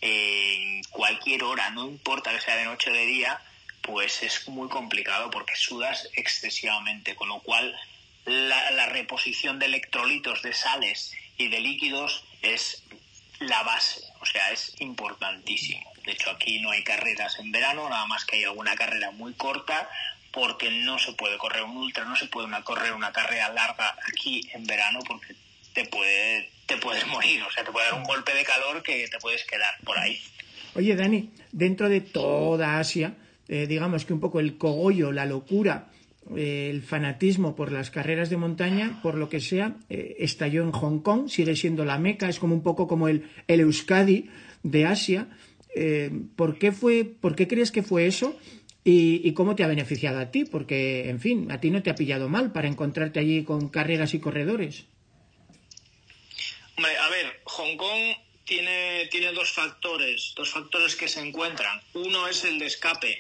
en 0.02 0.84
cualquier 0.90 1.44
hora, 1.44 1.70
no 1.72 1.88
importa 1.88 2.32
que 2.32 2.42
sea 2.42 2.56
de 2.56 2.66
noche 2.66 2.92
o 2.92 2.94
de 2.94 3.06
día, 3.06 3.42
pues 3.82 4.24
es 4.24 4.48
muy 4.48 4.70
complicado 4.70 5.32
porque 5.32 5.56
sudas 5.56 6.10
excesivamente, 6.14 7.16
con 7.16 7.30
lo 7.30 7.40
cual 7.40 7.76
la, 8.26 8.72
la, 8.72 8.86
reposición 8.88 9.58
de 9.60 9.66
electrolitos, 9.66 10.42
de 10.42 10.54
sales 10.54 11.14
y 11.38 11.48
de 11.48 11.60
líquidos 11.62 12.24
es 12.42 12.84
la 13.40 13.64
base, 13.64 14.02
o 14.22 14.26
sea, 14.26 14.52
es 14.52 14.76
importantísimo. 14.80 15.90
De 16.10 16.14
hecho, 16.14 16.32
aquí 16.32 16.60
no 16.60 16.72
hay 16.72 16.82
carreras 16.82 17.38
en 17.38 17.52
verano, 17.52 17.88
nada 17.88 18.08
más 18.08 18.26
que 18.26 18.38
hay 18.38 18.44
alguna 18.46 18.74
carrera 18.76 19.12
muy 19.12 19.32
corta, 19.34 19.88
porque 20.32 20.72
no 20.72 20.98
se 20.98 21.14
puede 21.14 21.38
correr 21.38 21.62
un 21.62 21.78
ultra, 21.78 22.04
no 22.04 22.16
se 22.16 22.26
puede 22.26 22.48
correr 22.64 22.94
una 22.94 23.12
carrera 23.12 23.54
larga 23.54 23.96
aquí 24.12 24.42
en 24.52 24.64
verano, 24.66 25.02
porque 25.08 25.36
te 25.72 25.86
puede 25.86 26.50
te 26.66 26.78
puedes 26.78 27.06
morir, 27.14 27.44
o 27.44 27.52
sea, 27.52 27.64
te 27.64 27.72
puede 27.72 27.86
dar 27.86 28.00
un 28.00 28.06
golpe 28.06 28.34
de 28.34 28.44
calor 28.44 28.82
que 28.82 29.08
te 29.08 29.20
puedes 29.20 29.46
quedar 29.46 29.72
por 29.86 30.00
ahí. 30.00 30.20
Oye, 30.74 30.96
Dani, 30.96 31.30
dentro 31.52 31.88
de 31.88 32.02
toda 32.02 32.80
Asia, 32.80 33.14
eh, 33.48 33.68
digamos 33.68 34.04
que 34.04 34.14
un 34.14 34.20
poco 34.20 34.40
el 34.40 34.58
cogollo, 34.58 35.12
la 35.12 35.28
locura, 35.28 35.90
el 36.36 36.82
fanatismo 36.82 37.56
por 37.56 37.72
las 37.72 37.92
carreras 37.92 38.32
de 38.32 38.38
montaña, 38.38 39.00
por 39.04 39.14
lo 39.14 39.30
que 39.30 39.42
sea, 39.42 39.76
eh, 39.92 40.16
estalló 40.18 40.64
en 40.64 40.72
Hong 40.72 41.02
Kong, 41.02 41.30
sigue 41.30 41.56
siendo 41.56 41.86
la 41.86 42.00
meca, 42.00 42.30
es 42.30 42.40
como 42.40 42.56
un 42.56 42.64
poco 42.64 42.88
como 42.88 43.08
el, 43.10 43.30
el 43.48 43.60
Euskadi 43.60 44.28
de 44.64 44.88
Asia. 44.88 45.28
Eh, 45.82 46.12
¿por, 46.36 46.60
qué 46.60 46.74
fue, 46.74 47.06
¿Por 47.06 47.38
qué 47.38 47.48
crees 47.48 47.72
que 47.72 47.84
fue 47.84 48.06
eso? 48.06 48.38
Y, 48.84 49.22
¿Y 49.24 49.34
cómo 49.34 49.56
te 49.56 49.64
ha 49.64 49.68
beneficiado 49.68 50.20
a 50.20 50.30
ti? 50.30 50.44
Porque, 50.44 51.10
en 51.10 51.22
fin, 51.22 51.50
a 51.54 51.62
ti 51.62 51.72
no 51.72 51.82
te 51.82 51.90
ha 51.90 51.96
pillado 51.96 52.28
mal 52.28 52.52
para 52.52 52.68
encontrarte 52.68 53.22
allí 53.22 53.46
con 53.46 53.70
carreras 53.70 54.14
y 54.14 54.20
corredores. 54.20 54.84
A 56.78 57.10
ver, 57.10 57.40
Hong 57.46 57.78
Kong 57.78 58.16
tiene, 58.44 59.08
tiene 59.10 59.32
dos 59.32 59.52
factores, 59.52 60.34
dos 60.36 60.50
factores 60.50 60.98
que 60.98 61.08
se 61.08 61.22
encuentran. 61.22 61.80
Uno 61.94 62.28
es 62.28 62.44
el 62.44 62.60
de 62.60 62.66
escape 62.66 63.18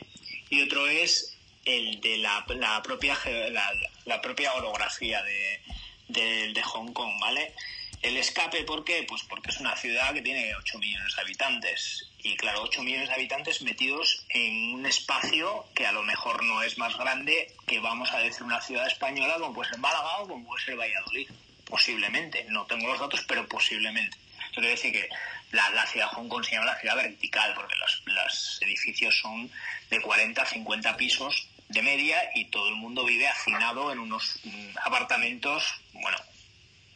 y 0.49 0.61
otro 0.61 0.85
es 0.87 1.37
el 1.63 2.01
de 2.01 2.17
la, 2.17 2.45
la 2.55 2.81
propia 2.81 3.17
la, 3.51 3.71
la, 4.05 4.21
propia 4.21 4.53
orografía 4.55 5.21
de, 5.23 6.51
de, 6.53 6.61
Hong 6.63 6.91
Kong, 6.91 7.21
¿vale? 7.21 7.53
El 8.01 8.15
escape, 8.15 8.63
¿por 8.63 8.85
qué? 8.85 9.03
Pues 9.07 9.23
porque 9.23 9.49
es 9.49 9.59
una 9.59 9.75
ciudad 9.75 10.13
que 10.13 10.21
tiene 10.21 10.55
8 10.55 10.79
millones 10.79 11.15
de 11.15 11.21
habitantes. 11.21 12.09
Y 12.23 12.37
claro, 12.37 12.61
8 12.61 12.81
millones 12.81 13.09
de 13.09 13.15
habitantes 13.15 13.61
metidos 13.61 14.25
en 14.29 14.73
un 14.73 14.85
espacio 14.85 15.65
que 15.75 15.85
a 15.85 15.91
lo 15.91 16.01
mejor 16.03 16.43
no 16.45 16.61
es 16.63 16.77
más 16.77 16.97
grande 16.97 17.53
que, 17.67 17.79
vamos 17.79 18.11
a 18.13 18.19
decir, 18.19 18.43
una 18.43 18.61
ciudad 18.61 18.87
española 18.87 19.35
como 19.37 19.53
puede 19.53 19.71
ser 19.71 19.79
Málaga 19.79 20.19
o 20.19 20.27
como 20.29 20.45
puede 20.45 20.63
ser 20.63 20.77
Valladolid. 20.77 21.29
Posiblemente. 21.65 22.45
No 22.49 22.65
tengo 22.65 22.87
los 22.87 22.99
datos, 22.99 23.25
pero 23.27 23.45
posiblemente. 23.47 24.17
Eso 24.49 24.61
quiere 24.61 24.69
decir 24.69 24.93
que 24.93 25.09
la, 25.51 25.69
la, 25.71 25.85
ciudad 25.85 26.07
Hong 26.07 26.29
Kong 26.29 26.45
se 26.45 26.55
llama 26.55 26.67
la 26.67 26.79
ciudad 26.79 26.95
vertical, 26.95 27.53
porque 27.53 27.75
los, 27.75 28.01
los 28.05 28.59
edificios 28.61 29.19
son 29.19 29.51
de 29.89 29.99
40 29.99 30.41
a 30.41 30.45
50 30.45 30.95
pisos 30.95 31.47
de 31.67 31.81
media 31.81 32.17
y 32.33 32.45
todo 32.45 32.69
el 32.69 32.75
mundo 32.75 33.05
vive 33.05 33.27
hacinado 33.27 33.91
en 33.91 33.99
unos 33.99 34.39
mm, 34.43 34.77
apartamentos, 34.85 35.75
bueno, 35.93 36.17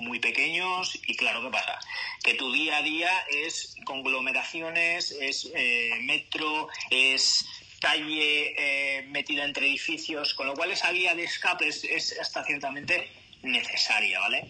muy 0.03 0.19
pequeños 0.19 1.00
y 1.07 1.15
claro, 1.15 1.41
¿qué 1.41 1.50
pasa? 1.50 1.79
Que 2.24 2.36
tu 2.36 2.51
día 2.51 2.77
a 2.77 2.81
día 2.81 3.12
es 3.29 3.75
conglomeraciones, 3.86 5.12
es 5.12 5.51
eh, 5.55 6.00
metro, 6.01 6.67
es 6.89 7.45
calle 7.79 8.55
eh, 8.57 9.03
metida 9.10 9.43
entre 9.43 9.67
edificios, 9.67 10.33
con 10.33 10.48
lo 10.48 10.53
cual 10.53 10.72
esa 10.72 10.91
vía 10.91 11.15
de 11.15 11.24
escape 11.24 11.67
es, 11.67 11.83
es 11.83 12.17
hasta 12.19 12.43
ciertamente 12.45 13.10
necesaria, 13.41 14.19
¿vale? 14.19 14.50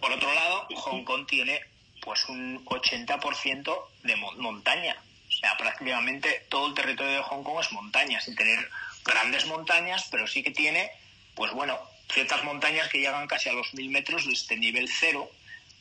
Por 0.00 0.12
otro 0.12 0.32
lado, 0.32 0.68
Hong 0.76 1.04
Kong 1.04 1.26
tiene 1.26 1.60
pues 2.00 2.28
un 2.28 2.64
80% 2.66 3.84
de 4.04 4.16
montaña. 4.16 4.96
O 5.28 5.32
sea, 5.32 5.56
prácticamente 5.56 6.46
todo 6.48 6.68
el 6.68 6.74
territorio 6.74 7.14
de 7.14 7.22
Hong 7.22 7.42
Kong 7.42 7.60
es 7.60 7.72
montaña, 7.72 8.20
sin 8.20 8.36
tener 8.36 8.70
grandes 9.04 9.46
montañas, 9.46 10.06
pero 10.10 10.26
sí 10.26 10.42
que 10.42 10.50
tiene, 10.50 10.90
pues 11.34 11.52
bueno, 11.52 11.78
ciertas 12.12 12.44
montañas 12.44 12.88
que 12.88 12.98
llegan 12.98 13.26
casi 13.26 13.48
a 13.48 13.52
los 13.52 13.72
mil 13.74 13.90
metros 13.90 14.26
desde 14.26 14.56
nivel 14.56 14.88
cero, 14.88 15.30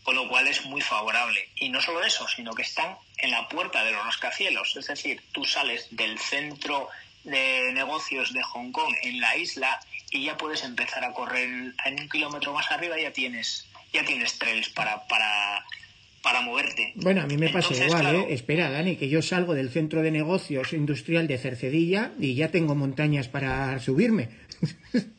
con 0.04 0.16
lo 0.16 0.28
cual 0.28 0.48
es 0.48 0.66
muy 0.66 0.82
favorable. 0.82 1.50
Y 1.56 1.70
no 1.70 1.82
solo 1.82 2.04
eso, 2.04 2.28
sino 2.28 2.54
que 2.54 2.62
están 2.62 2.96
en 3.18 3.32
la 3.32 3.48
puerta 3.50 3.84
de 3.84 3.92
los 3.92 4.06
rascacielos. 4.06 4.76
Es 4.76 4.88
decir, 4.88 5.22
tú 5.32 5.46
sales 5.46 5.88
del 5.92 6.20
centro 6.20 6.90
de 7.24 7.72
negocios 7.74 8.34
de 8.34 8.44
Hong 8.44 8.72
Kong 8.72 8.94
en 9.04 9.20
la 9.20 9.36
isla 9.36 9.80
y 10.12 10.26
ya 10.26 10.38
puedes 10.38 10.64
empezar 10.64 11.04
a 11.04 11.12
correr 11.12 11.74
en 11.86 12.00
un 12.00 12.10
kilómetro 12.10 12.54
más 12.54 12.70
arriba 12.72 13.00
ya 13.00 13.12
tienes 13.12 13.68
ya 13.96 14.06
tienes 14.06 14.38
trails 14.38 14.70
para, 14.70 15.08
para, 15.08 15.64
para 16.22 16.42
moverte. 16.42 16.94
Bueno, 16.96 17.22
a 17.22 17.28
mí 17.28 17.38
me 17.38 17.48
pasa 17.48 17.70
Entonces, 17.70 17.88
igual, 17.88 18.02
claro, 18.02 18.20
¿eh? 18.22 18.34
Espera, 18.34 18.70
Dani, 18.70 18.98
que 18.98 19.10
yo 19.10 19.22
salgo 19.22 19.54
del 19.54 19.70
centro 19.70 20.02
de 20.02 20.12
negocios 20.12 20.74
industrial 20.74 21.28
de 21.28 21.38
Cercedilla 21.38 22.12
y 22.20 22.36
ya 22.36 22.52
tengo 22.52 22.76
montañas 22.76 23.28
para 23.28 23.80
subirme. 23.80 24.30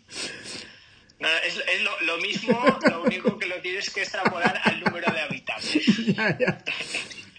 no, 1.20 1.28
es, 1.46 1.56
es 1.56 1.82
lo, 1.82 1.90
lo 2.06 2.18
mismo, 2.18 2.62
lo 2.90 3.02
único 3.02 3.38
que 3.38 3.46
lo 3.46 3.60
tienes 3.60 3.90
que 3.90 4.02
extrapolar 4.02 4.60
al 4.64 4.80
número 4.80 5.12
de 5.12 5.20
habitantes. 5.20 6.06
ya, 6.16 6.38
ya. 6.38 6.58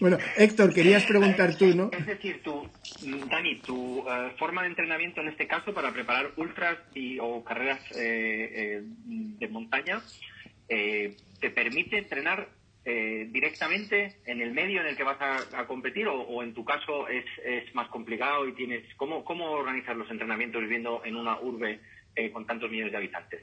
Bueno, 0.00 0.18
Héctor, 0.36 0.72
querías 0.72 1.04
preguntar 1.04 1.56
tú, 1.56 1.74
¿no? 1.74 1.90
Es 1.92 2.06
decir, 2.06 2.40
tu, 2.42 2.68
Dani, 3.28 3.60
tu 3.60 4.00
uh, 4.00 4.30
forma 4.38 4.62
de 4.62 4.68
entrenamiento 4.68 5.20
en 5.20 5.28
este 5.28 5.48
caso 5.48 5.74
para 5.74 5.92
preparar 5.92 6.32
ultras 6.36 6.78
y, 6.94 7.18
o 7.18 7.42
carreras 7.42 7.80
eh, 7.96 8.50
eh, 8.54 8.82
de 8.82 9.48
montaña 9.48 10.00
eh, 10.68 11.16
te 11.40 11.50
permite 11.50 11.98
entrenar 11.98 12.48
eh, 12.84 13.28
directamente 13.30 14.16
en 14.24 14.40
el 14.40 14.52
medio 14.52 14.80
en 14.80 14.86
el 14.86 14.96
que 14.96 15.02
vas 15.02 15.20
a, 15.20 15.60
a 15.60 15.66
competir 15.66 16.06
o, 16.08 16.22
o, 16.22 16.42
en 16.42 16.54
tu 16.54 16.64
caso 16.64 17.08
es, 17.08 17.24
es, 17.44 17.74
más 17.74 17.88
complicado 17.88 18.46
y 18.48 18.54
tienes 18.54 18.82
cómo, 18.96 19.24
cómo 19.24 19.50
organizar 19.50 19.96
los 19.96 20.10
entrenamientos 20.10 20.62
viviendo 20.62 21.02
en 21.04 21.16
una 21.16 21.38
urbe 21.40 21.80
eh, 22.14 22.30
con 22.30 22.46
tantos 22.46 22.70
millones 22.70 22.92
de 22.92 22.98
habitantes. 22.98 23.42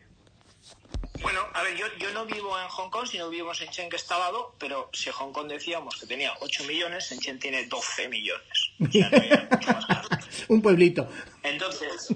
Bueno, 1.22 1.42
a 1.54 1.64
ver, 1.64 1.76
yo, 1.76 1.86
yo 1.98 2.12
no 2.12 2.26
vivo 2.26 2.60
en 2.60 2.68
Hong 2.68 2.90
Kong, 2.90 3.08
sino 3.08 3.30
vivo 3.30 3.52
en 3.52 3.56
Shenzhen, 3.56 3.90
que 3.90 3.96
está 3.96 4.16
al 4.16 4.22
lado, 4.22 4.56
pero 4.60 4.90
si 4.94 5.10
Hong 5.12 5.32
Kong 5.32 5.48
decíamos 5.48 5.96
que 5.96 6.06
tenía 6.06 6.34
8 6.40 6.66
millones, 6.66 7.10
Shenzhen 7.10 7.40
tiene 7.40 7.66
12 7.66 8.10
millones. 8.10 8.72
O 8.80 8.92
sea, 8.92 9.10
no 9.10 10.02
Un 10.56 10.62
pueblito. 10.62 11.10
Entonces, 11.44 12.14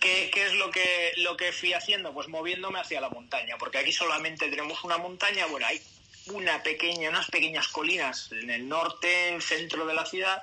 ¿qué, 0.00 0.30
¿qué, 0.34 0.46
es 0.46 0.54
lo 0.54 0.70
que, 0.70 1.12
lo 1.18 1.36
que 1.36 1.52
fui 1.52 1.72
haciendo? 1.72 2.12
Pues 2.12 2.28
moviéndome 2.28 2.80
hacia 2.80 3.00
la 3.00 3.08
montaña, 3.08 3.56
porque 3.58 3.78
aquí 3.78 3.92
solamente 3.92 4.48
tenemos 4.48 4.82
una 4.84 4.98
montaña, 4.98 5.46
bueno, 5.46 5.66
hay 5.66 5.80
una 6.26 6.62
pequeña, 6.62 7.08
unas 7.08 7.30
pequeñas 7.30 7.68
colinas 7.68 8.30
en 8.32 8.50
el 8.50 8.68
norte, 8.68 9.40
centro 9.40 9.86
de 9.86 9.94
la 9.94 10.04
ciudad, 10.04 10.42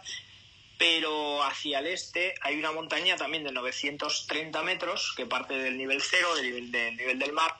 pero 0.80 1.44
hacia 1.44 1.80
el 1.80 1.88
este 1.88 2.34
hay 2.42 2.58
una 2.58 2.72
montaña 2.72 3.18
también 3.18 3.44
de 3.44 3.52
930 3.52 4.64
metros 4.64 5.14
que 5.16 5.26
parte 5.26 5.54
del 5.56 5.78
nivel 5.78 6.02
cero, 6.02 6.34
del 6.36 6.72
nivel, 6.96 7.20
del 7.20 7.34
mar, 7.34 7.54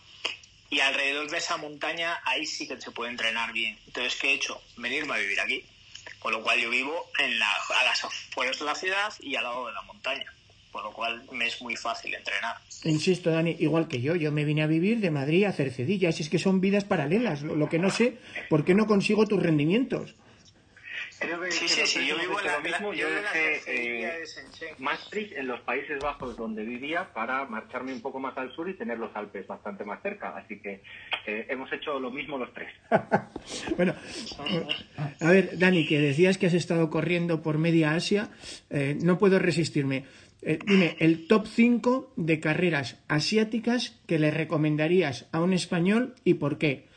y 0.70 0.80
alrededor 0.80 1.30
de 1.30 1.38
esa 1.38 1.58
montaña 1.58 2.18
ahí 2.24 2.46
sí 2.46 2.66
que 2.66 2.80
se 2.80 2.92
puede 2.92 3.12
entrenar 3.12 3.52
bien. 3.52 3.78
Entonces, 3.88 4.16
¿qué 4.16 4.30
he 4.30 4.34
hecho? 4.36 4.62
Venirme 4.78 5.16
a 5.16 5.18
vivir 5.18 5.40
aquí. 5.42 5.66
Con 6.20 6.32
lo 6.32 6.42
cual 6.42 6.60
yo 6.60 6.70
vivo 6.70 7.08
en 7.20 7.38
la, 7.38 7.52
a 7.52 7.84
las 7.84 8.04
afueras 8.06 8.58
de 8.60 8.66
la 8.66 8.76
ciudad 8.76 9.14
y 9.20 9.36
al 9.36 9.44
lado 9.44 9.68
de 9.68 9.74
la 9.74 9.82
montaña. 9.82 10.34
Por 10.72 10.84
lo 10.84 10.94
cual 10.94 11.24
me 11.32 11.48
es 11.48 11.62
muy 11.62 11.76
fácil 11.76 12.14
entrenar. 12.14 12.56
Insisto, 12.84 13.32
Dani, 13.32 13.58
igual 13.60 13.90
que 13.90 14.00
yo, 14.00 14.16
yo 14.16 14.32
me 14.32 14.46
vine 14.46 14.64
a 14.64 14.68
vivir 14.68 15.00
de 15.00 15.12
Madrid 15.12 15.44
a 15.44 15.52
Cercedilla, 15.52 16.12
si 16.14 16.24
es 16.24 16.30
que 16.30 16.40
son 16.40 16.62
vidas 16.62 16.86
paralelas. 16.86 17.42
Lo, 17.42 17.56
lo 17.56 17.68
que 17.68 17.80
no 17.80 17.90
sé, 17.90 18.18
¿por 18.50 18.64
qué 18.64 18.76
no 18.76 18.88
consigo 18.88 19.28
tus 19.28 19.42
rendimientos? 19.42 20.16
Sí, 21.50 21.68
sí, 21.68 21.82
sí, 21.86 22.08
yo 22.08 22.18
vivo 22.18 22.40
en 22.40 22.46
la, 22.46 22.60
mismo. 22.60 22.94
Yo 22.94 23.08
dejé 23.10 23.62
eh, 23.68 24.24
Maastricht 24.78 25.34
en 25.34 25.48
los 25.48 25.60
Países 25.62 26.00
Bajos 26.00 26.38
donde 26.38 26.64
vivía 26.64 27.12
para 27.14 27.46
marcharme 27.46 27.94
un 27.94 28.02
poco 28.02 28.20
más 28.20 28.38
al 28.38 28.54
sur 28.56 28.70
y 28.70 28.76
tener 28.76 28.98
los 28.98 29.16
Alpes 29.16 29.48
bastante 29.48 29.84
más 29.84 30.02
cerca. 30.02 30.36
Así 30.36 30.60
que 30.60 30.82
eh, 31.26 31.46
hemos 31.50 31.72
hecho 31.74 32.00
lo 32.00 32.12
mismo 32.12 32.38
los 32.38 32.54
tres. 32.54 32.72
bueno, 33.78 33.94
a 35.20 35.30
ver, 35.30 35.58
Dani, 35.58 35.86
que 35.88 36.00
decías 36.00 36.38
que 36.38 36.48
has 36.48 36.54
estado 36.54 36.90
corriendo 36.90 37.42
por 37.42 37.58
media 37.58 37.94
Asia, 37.94 38.30
eh, 38.70 38.98
no 39.02 39.18
puedo 39.18 39.40
resistirme. 39.40 40.06
dime, 40.42 40.96
el 41.00 41.28
top 41.28 41.48
5 41.48 42.14
de 42.16 42.40
carreras 42.40 43.02
asiáticas 43.08 44.00
que 44.08 44.20
le 44.20 44.32
recomendarías 44.32 45.28
a 45.32 45.42
un 45.42 45.54
español 45.54 46.16
y 46.24 46.36
por 46.36 46.58
qué. 46.58 46.88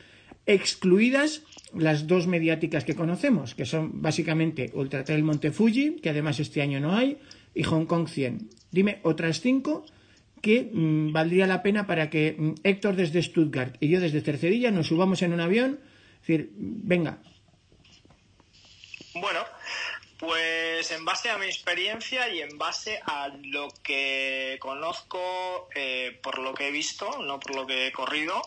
Excluidas 0.44 1.44
las 1.74 2.06
dos 2.06 2.26
mediáticas 2.26 2.84
que 2.84 2.94
conocemos, 2.94 3.54
que 3.54 3.66
son 3.66 4.02
básicamente 4.02 4.70
Ultra 4.74 5.04
Trail 5.04 5.22
Monte 5.22 5.50
Fuji, 5.50 5.96
que 6.02 6.10
además 6.10 6.40
este 6.40 6.62
año 6.62 6.80
no 6.80 6.94
hay, 6.94 7.18
y 7.54 7.62
Hong 7.62 7.86
Kong 7.86 8.08
100. 8.08 8.50
Dime 8.70 9.00
otras 9.02 9.40
cinco 9.40 9.84
que 10.40 10.68
mm, 10.72 11.12
valdría 11.12 11.46
la 11.46 11.62
pena 11.62 11.86
para 11.86 12.10
que 12.10 12.34
mm, 12.36 12.54
Héctor 12.64 12.96
desde 12.96 13.22
Stuttgart 13.22 13.76
y 13.80 13.88
yo 13.88 14.00
desde 14.00 14.20
Tercerilla 14.20 14.70
nos 14.70 14.88
subamos 14.88 15.22
en 15.22 15.32
un 15.32 15.40
avión. 15.40 15.80
Es 16.20 16.26
decir, 16.26 16.50
venga. 16.56 17.18
Bueno, 19.14 19.44
pues 20.18 20.90
en 20.90 21.04
base 21.04 21.30
a 21.30 21.38
mi 21.38 21.46
experiencia 21.46 22.28
y 22.28 22.40
en 22.40 22.56
base 22.58 23.00
a 23.04 23.28
lo 23.42 23.68
que 23.82 24.56
conozco 24.60 25.68
eh, 25.74 26.18
por 26.22 26.38
lo 26.38 26.54
que 26.54 26.68
he 26.68 26.70
visto, 26.70 27.22
no 27.22 27.38
por 27.40 27.54
lo 27.54 27.66
que 27.66 27.88
he 27.88 27.92
corrido, 27.92 28.40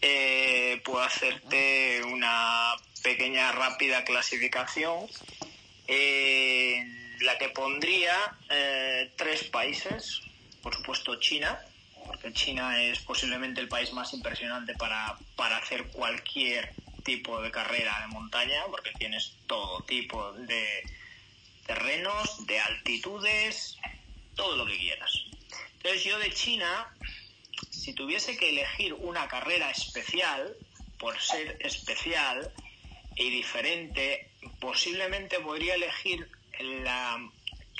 eh, 0.00 0.80
puedo 0.84 1.02
hacerte 1.02 2.02
una 2.04 2.74
pequeña 3.02 3.52
rápida 3.52 4.04
clasificación 4.04 5.06
en 5.86 7.16
la 7.20 7.38
que 7.38 7.48
pondría 7.48 8.14
eh, 8.48 9.10
tres 9.16 9.44
países, 9.44 10.20
por 10.62 10.74
supuesto 10.74 11.18
China, 11.18 11.58
porque 12.06 12.32
China 12.32 12.82
es 12.82 13.00
posiblemente 13.00 13.60
el 13.60 13.68
país 13.68 13.92
más 13.92 14.12
impresionante 14.14 14.74
para, 14.74 15.16
para 15.36 15.56
hacer 15.56 15.84
cualquier 15.88 16.72
tipo 17.04 17.40
de 17.40 17.50
carrera 17.50 18.00
de 18.00 18.08
montaña, 18.08 18.62
porque 18.70 18.92
tienes 18.98 19.34
todo 19.46 19.82
tipo 19.84 20.32
de 20.32 20.82
terrenos, 21.66 22.46
de 22.46 22.60
altitudes, 22.60 23.78
todo 24.34 24.56
lo 24.56 24.66
que 24.66 24.78
quieras. 24.78 25.10
Entonces 25.76 26.04
yo 26.04 26.18
de 26.18 26.32
China 26.32 26.92
si 27.70 27.92
tuviese 27.92 28.36
que 28.36 28.50
elegir 28.50 28.94
una 28.94 29.28
carrera 29.28 29.70
especial, 29.70 30.56
por 30.98 31.20
ser 31.20 31.56
especial 31.60 32.52
y 33.16 33.30
diferente, 33.30 34.30
posiblemente 34.60 35.38
podría 35.40 35.74
elegir 35.74 36.28
la 36.58 37.18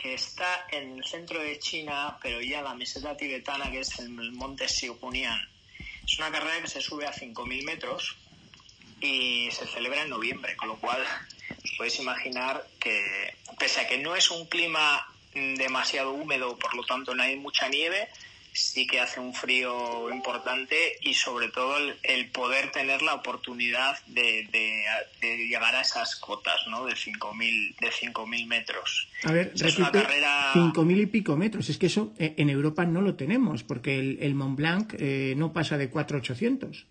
que 0.01 0.15
está 0.15 0.67
en 0.71 0.99
el 0.99 1.05
centro 1.05 1.41
de 1.41 1.59
China, 1.59 2.17
pero 2.23 2.41
ya 2.41 2.63
la 2.63 2.75
meseta 2.75 3.17
tibetana, 3.17 3.71
que 3.71 3.81
es 3.81 3.99
el 3.99 4.11
monte 4.11 4.69
Siukunian. 4.69 5.41
Es 6.05 6.19
una 6.19 6.31
carrera 6.31 6.63
que 6.63 6.69
se 6.69 6.81
sube 6.81 7.07
a 7.07 7.13
5.000 7.13 7.65
metros 7.65 8.17
y 9.01 9.51
se 9.51 9.67
celebra 9.67 10.03
en 10.03 10.11
noviembre, 10.11 10.57
con 10.57 10.69
lo 10.69 10.77
cual 10.77 11.05
os 11.65 11.73
podéis 11.77 11.99
imaginar 11.99 12.67
que, 12.79 13.35
pese 13.59 13.81
a 13.81 13.89
que 13.89 13.99
no 13.99 14.15
es 14.15 14.31
un 14.31 14.47
clima 14.47 15.07
demasiado 15.35 16.13
húmedo, 16.13 16.57
por 16.59 16.75
lo 16.75 16.85
tanto 16.85 17.15
no 17.15 17.23
hay 17.23 17.37
mucha 17.37 17.69
nieve, 17.69 18.09
sí 18.53 18.87
que 18.87 19.01
hace 19.01 19.21
un 19.21 19.35
frío 19.35 20.11
importante 20.13 20.77
y 21.03 21.15
sobre 21.15 21.49
todo 21.49 21.77
el, 22.03 22.31
poder 22.31 22.71
tener 22.73 23.03
la 23.03 23.15
oportunidad 23.15 23.99
de, 24.07 24.49
llegar 25.21 25.75
a 25.75 25.81
esas 25.81 26.17
cotas 26.17 26.67
¿no? 26.69 26.85
de 26.85 26.95
5.000 26.95 27.77
de 27.79 27.89
5.000 27.89 28.47
metros. 28.47 29.09
A 29.25 29.33
ver, 29.33 29.53
es 29.55 29.63
repite, 29.63 30.03
carrera... 30.03 30.53
5.000 30.55 31.01
y 31.01 31.07
pico 31.07 31.37
metros. 31.37 31.69
Es 31.69 31.79
que 31.79 31.87
eso 31.87 32.13
eh, 32.19 32.35
en 32.37 32.51
Europa 32.51 32.85
no 32.85 33.01
lo 33.01 33.15
tenemos 33.15 33.63
porque 33.63 33.99
el, 33.99 34.35
Mont 34.35 34.57
Blanc 34.57 34.95
eh, 34.99 35.35
no 35.37 35.53
pasa 35.53 35.79
de 35.79 35.91
4.800. 35.91 36.85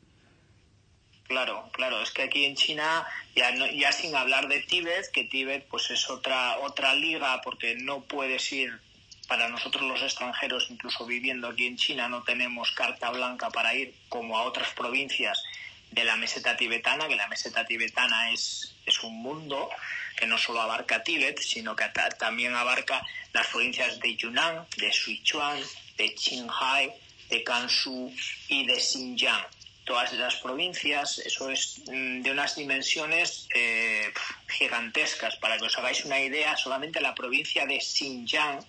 Claro, 1.28 1.70
claro, 1.74 2.02
es 2.02 2.12
que 2.12 2.22
aquí 2.22 2.46
en 2.46 2.56
China, 2.56 3.06
ya, 3.36 3.54
ya 3.74 3.91
sin 3.91 4.15
hablar 4.15 4.48
de 4.48 4.62
Tíbet, 4.62 5.12
que 5.12 5.26
Tíbet 5.26 5.67
pues 5.67 5.91
es 5.91 6.10
otra, 6.10 6.58
otra 6.60 6.96
liga 6.96 7.41
porque 7.43 7.76
no 7.76 8.02
puedes 8.06 8.50
ir 8.54 8.80
para 9.28 9.50
nosotros 9.50 9.84
los 9.84 10.02
extranjeros, 10.02 10.68
incluso 10.70 11.06
viviendo 11.06 11.48
aquí 11.48 11.68
en 11.68 11.78
China, 11.78 12.08
no 12.08 12.24
tenemos 12.24 12.72
carta 12.72 13.12
blanca 13.12 13.50
para 13.50 13.74
ir 13.74 13.94
como 14.10 14.38
a 14.38 14.44
otras 14.44 14.70
provincias 14.70 15.44
de 15.92 16.04
la 16.04 16.16
meseta 16.16 16.56
tibetana, 16.56 17.08
que 17.08 17.16
la 17.16 17.28
meseta 17.28 17.66
tibetana 17.66 18.32
es, 18.32 18.76
es 18.86 19.04
un 19.04 19.22
mundo 19.22 19.70
que 20.18 20.26
no 20.26 20.38
solo 20.38 20.62
abarca 20.62 21.04
Tíbet, 21.04 21.40
sino 21.40 21.76
que 21.76 21.86
también 22.18 22.56
abarca 22.56 23.02
las 23.34 23.48
provincias 23.48 24.00
de 24.00 24.16
Yunnan, 24.16 24.66
de 24.78 24.92
Sichuan, 24.92 25.62
de 25.96 26.13
Qinghai, 26.16 26.92
de 27.30 27.44
Gansu 27.44 28.12
y 28.48 28.66
de 28.66 28.80
Xinjiang. 28.80 29.46
Todas 29.86 30.12
esas 30.12 30.36
provincias, 30.38 31.20
eso 31.20 31.50
es 31.50 31.82
mm, 31.88 32.22
de 32.22 32.32
unas 32.32 32.56
dimensiones 32.56 33.48
eh, 33.54 34.12
gigantescas. 34.48 35.38
Para 35.38 35.58
que 35.58 35.66
os 35.66 35.78
hagáis 35.78 36.04
una 36.04 36.20
idea, 36.20 36.58
solamente 36.58 37.00
la 37.00 37.16
provincia 37.16 37.66
de 37.66 37.80
Xinjiang 37.80 38.60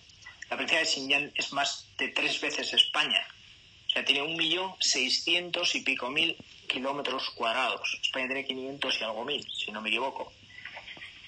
la 0.51 0.57
provincia 0.57 0.79
de 0.79 0.87
Xinjiang 0.87 1.33
es 1.35 1.53
más 1.53 1.87
de 1.99 2.09
tres 2.09 2.41
veces 2.41 2.73
España. 2.73 3.27
O 3.87 3.91
sea, 3.91 4.05
tiene 4.05 4.23
un 4.23 4.37
millón 4.37 4.75
seiscientos 4.81 5.75
y 5.75 5.81
pico 5.81 6.11
mil 6.11 6.37
kilómetros 6.69 7.31
cuadrados. 7.31 7.99
España 8.03 8.27
tiene 8.27 8.45
500 8.45 9.01
y 9.01 9.05
algo 9.05 9.25
mil, 9.25 9.47
si 9.51 9.73
no 9.73 9.81
me 9.81 9.89
equivoco. 9.89 10.33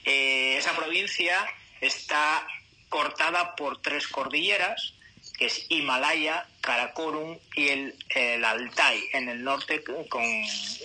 Eh, 0.05 0.57
esa 0.57 0.77
provincia 0.77 1.45
está 1.81 2.47
cortada 2.89 3.57
por 3.57 3.81
tres 3.81 4.07
cordilleras, 4.07 4.95
que 5.39 5.47
es 5.47 5.67
Himalaya, 5.69 6.47
Karakorum 6.61 7.39
y 7.57 7.69
el, 7.69 8.45
Altai, 8.45 9.03
en 9.13 9.29
el 9.29 9.43
norte, 9.43 9.83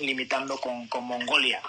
limitando 0.02 0.58
con, 0.60 0.88
Mongolia. 1.04 1.62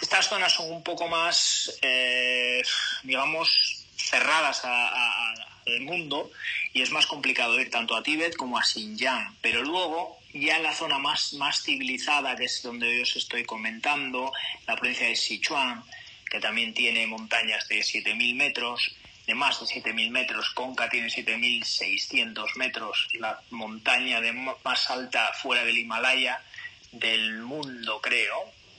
Estas 0.00 0.28
zonas 0.28 0.52
son 0.52 0.70
un 0.70 0.82
poco 0.82 1.08
más, 1.08 1.78
eh, 1.82 2.62
digamos, 3.02 3.84
cerradas 3.96 4.62
a, 4.64 5.34
el 5.66 5.82
mundo 5.82 6.30
y 6.72 6.82
es 6.82 6.90
más 6.90 7.06
complicado 7.06 7.60
ir 7.60 7.70
tanto 7.70 7.96
a 7.96 8.02
Tíbet 8.02 8.36
como 8.36 8.58
a 8.58 8.62
Xinjiang. 8.62 9.36
Pero 9.40 9.62
luego, 9.62 10.18
ya 10.32 10.56
en 10.56 10.62
la 10.62 10.74
zona 10.74 10.98
más, 10.98 11.34
más 11.34 11.62
civilizada, 11.62 12.36
que 12.36 12.44
es 12.44 12.62
donde 12.62 13.02
os 13.02 13.16
estoy 13.16 13.44
comentando, 13.44 14.32
la 14.66 14.76
provincia 14.76 15.06
de 15.06 15.16
Sichuan, 15.16 15.82
que 16.30 16.40
también 16.40 16.74
tiene 16.74 17.06
montañas 17.06 17.68
de 17.68 17.80
7.000 17.80 18.34
metros, 18.34 18.94
de 19.26 19.34
más 19.34 19.60
de 19.60 19.66
7.000 19.66 20.10
metros, 20.10 20.50
Conca 20.50 20.88
tiene 20.88 21.08
7.600 21.08 22.56
metros, 22.56 23.08
la 23.14 23.40
montaña 23.50 24.20
de 24.20 24.32
más 24.32 24.90
alta 24.90 25.32
fuera 25.40 25.64
del 25.64 25.78
Himalaya 25.78 26.42
del 26.92 27.38
mundo, 27.38 28.00
creo, 28.00 28.36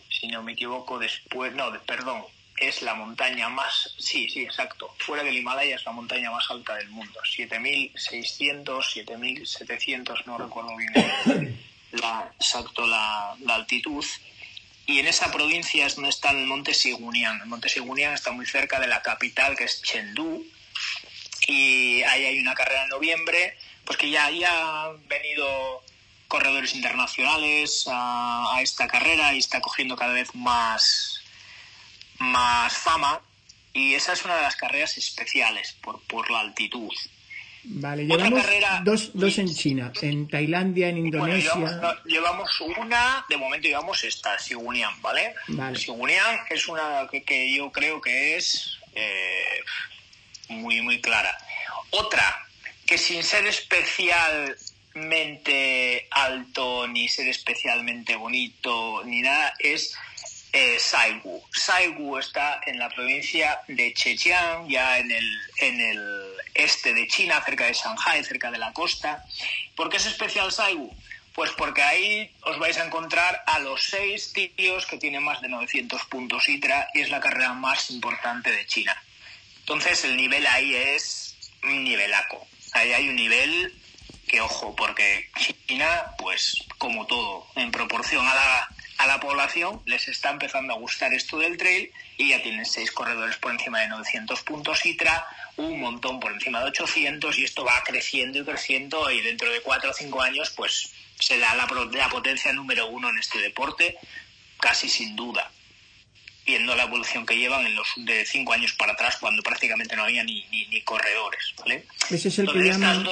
si 0.09 0.27
no 0.27 0.43
me 0.43 0.53
equivoco, 0.53 0.99
después, 0.99 1.53
no, 1.53 1.71
perdón, 1.81 2.23
es 2.57 2.81
la 2.81 2.93
montaña 2.93 3.49
más, 3.49 3.95
sí, 3.97 4.29
sí, 4.29 4.43
exacto, 4.43 4.95
fuera 4.99 5.23
del 5.23 5.37
Himalaya 5.37 5.75
es 5.75 5.85
la 5.85 5.91
montaña 5.91 6.31
más 6.31 6.49
alta 6.49 6.75
del 6.75 6.89
mundo, 6.89 7.19
7600, 7.23 8.91
7700, 8.91 10.27
no 10.27 10.37
recuerdo 10.37 10.75
bien 10.77 10.93
la, 11.91 12.31
exacto 12.39 12.87
la, 12.87 13.35
altitud. 13.47 14.05
Y 14.87 14.99
en 14.99 15.07
esa 15.07 15.31
provincia 15.31 15.85
es 15.85 15.95
donde 15.95 16.11
está 16.11 16.29
el 16.31 16.45
monte 16.45 16.73
Sigunian. 16.73 17.41
El 17.41 17.47
monte 17.47 17.69
Sigunian 17.69 18.13
está 18.13 18.31
muy 18.31 18.45
cerca 18.45 18.79
de 18.79 18.87
la 18.87 19.01
capital, 19.01 19.57
que 19.57 19.63
es 19.63 19.81
Chengdu, 19.81 20.45
y 21.47 22.03
ahí 22.03 22.25
hay 22.25 22.39
una 22.39 22.53
carrera 22.53 22.83
en 22.83 22.89
noviembre, 22.89 23.57
pues 23.83 23.97
que 23.97 24.09
ya, 24.09 24.29
ya 24.29 24.85
han 24.85 25.07
venido 25.07 25.83
corredores 26.27 26.73
internacionales 26.75 27.85
a, 27.87 28.55
a 28.55 28.61
esta 28.61 28.87
carrera 28.87 29.33
y 29.33 29.39
está 29.39 29.59
cogiendo 29.59 29.95
cada 29.95 30.13
vez 30.13 30.33
más, 30.33 31.24
más 32.19 32.77
fama 32.77 33.19
y 33.73 33.93
esa 33.93 34.13
es 34.13 34.23
una 34.23 34.37
de 34.37 34.43
las 34.43 34.55
carreras 34.55 34.97
especiales 34.97 35.75
por, 35.81 36.01
por 36.03 36.31
la 36.31 36.39
altitud. 36.39 36.93
Vale, 37.67 38.05
llevamos 38.05 38.45
dos, 38.83 39.09
dos 39.13 39.37
en 39.39 39.51
China, 39.53 39.91
en 40.01 40.27
Tailandia, 40.27 40.89
en 40.89 40.97
Indonesia. 40.99 41.55
llevamos, 42.05 42.61
una, 42.77 43.25
de 43.27 43.37
momento 43.37 43.67
llevamos 43.67 44.03
esta, 44.03 44.37
Sigunian, 44.37 45.01
¿vale? 45.01 45.33
vale. 45.47 45.75
Sigunian 45.77 46.41
es 46.49 46.67
una 46.67 47.07
que, 47.11 47.51
yo 47.53 47.71
creo 47.71 47.99
que 48.01 48.35
es 48.37 48.77
eh, 48.93 49.63
muy, 50.49 50.81
muy 50.81 51.01
clara. 51.01 51.35
Otra, 51.89 52.45
que 52.85 52.99
sin 52.99 53.23
ser 53.23 53.47
especialmente 53.47 56.07
alto, 56.11 56.87
ni 56.87 57.09
ser 57.09 57.29
especialmente 57.29 58.15
bonito, 58.15 59.01
ni 59.05 59.21
nada, 59.21 59.55
es 59.57 59.97
eh, 60.55 60.79
Saigu. 60.79 61.43
Saigu 61.51 62.17
está 62.17 62.61
en 62.65 62.79
la 62.79 62.87
provincia 62.87 63.59
de 63.67 63.93
Zhejiang, 63.93 64.69
ya 64.69 64.99
en 64.99 65.11
el, 65.11 65.39
en 65.57 65.81
el 65.81 66.31
este 66.53 66.93
de 66.93 67.07
China, 67.07 67.43
cerca 67.45 67.65
de 67.65 67.73
Shanghai, 67.73 68.23
cerca 68.23 68.49
de 68.51 68.57
la 68.57 68.71
costa. 68.71 69.25
¿Por 69.75 69.89
qué 69.89 69.97
es 69.97 70.05
especial 70.05 70.53
Saigu? 70.53 70.95
Pues 71.33 71.51
porque 71.51 71.81
ahí 71.81 72.31
os 72.43 72.57
vais 72.57 72.77
a 72.77 72.85
encontrar 72.85 73.43
a 73.45 73.59
los 73.59 73.83
seis 73.83 74.31
tíos 74.55 74.85
que 74.85 74.97
tienen 74.97 75.23
más 75.23 75.41
de 75.41 75.49
900 75.49 76.05
puntos 76.05 76.47
ITRA 76.47 76.87
y 76.93 77.01
es 77.01 77.09
la 77.09 77.19
carrera 77.19 77.51
más 77.51 77.91
importante 77.91 78.49
de 78.49 78.65
China. 78.65 78.95
Entonces 79.59 80.05
el 80.05 80.15
nivel 80.15 80.47
ahí 80.47 80.73
es 80.73 81.35
nivelaco. 81.63 82.47
Ahí 82.71 82.93
hay 82.93 83.09
un 83.09 83.15
nivel 83.15 83.77
que, 84.29 84.39
ojo, 84.39 84.73
porque 84.73 85.29
China, 85.67 86.15
pues 86.17 86.63
como 86.77 87.05
todo, 87.07 87.45
en 87.55 87.71
proporción 87.71 88.25
a 88.25 88.35
la 88.35 88.69
a 88.97 89.07
la 89.07 89.19
población 89.19 89.81
les 89.85 90.07
está 90.07 90.29
empezando 90.29 90.73
a 90.73 90.77
gustar 90.77 91.13
esto 91.13 91.37
del 91.37 91.57
trail 91.57 91.91
y 92.17 92.29
ya 92.29 92.41
tienen 92.41 92.65
seis 92.65 92.91
corredores 92.91 93.37
por 93.37 93.51
encima 93.51 93.81
de 93.81 93.89
900 93.89 94.41
puntos 94.43 94.85
ITRA, 94.85 95.25
un 95.57 95.79
montón 95.79 96.19
por 96.19 96.31
encima 96.31 96.59
de 96.59 96.69
800 96.69 97.37
y 97.37 97.43
esto 97.43 97.65
va 97.65 97.83
creciendo 97.85 98.39
y 98.39 98.45
creciendo 98.45 99.11
y 99.11 99.21
dentro 99.21 99.49
de 99.51 99.61
cuatro 99.61 99.91
o 99.91 99.93
cinco 99.93 100.21
años 100.21 100.51
pues 100.55 100.93
será 101.19 101.55
la, 101.55 101.67
la 101.91 102.09
potencia 102.09 102.53
número 102.53 102.87
uno 102.87 103.09
en 103.09 103.17
este 103.17 103.39
deporte, 103.39 103.97
casi 104.59 104.89
sin 104.89 105.15
duda 105.15 105.51
viendo 106.45 106.75
la 106.75 106.83
evolución 106.83 107.25
que 107.25 107.35
llevan 107.37 107.65
en 107.65 107.75
los 107.75 107.87
de 107.97 108.23
cinco 108.25 108.53
años 108.53 108.73
para 108.73 108.93
atrás 108.93 109.17
cuando 109.19 109.41
prácticamente 109.41 109.95
no 109.95 110.03
había 110.03 110.23
ni, 110.23 110.45
ni, 110.51 110.81
corredores 110.81 111.55
¿vale? 111.57 111.85
ese 112.11 112.27
es 112.27 112.39
el 112.39 112.51
que 112.51 112.59
llaman 112.59 113.03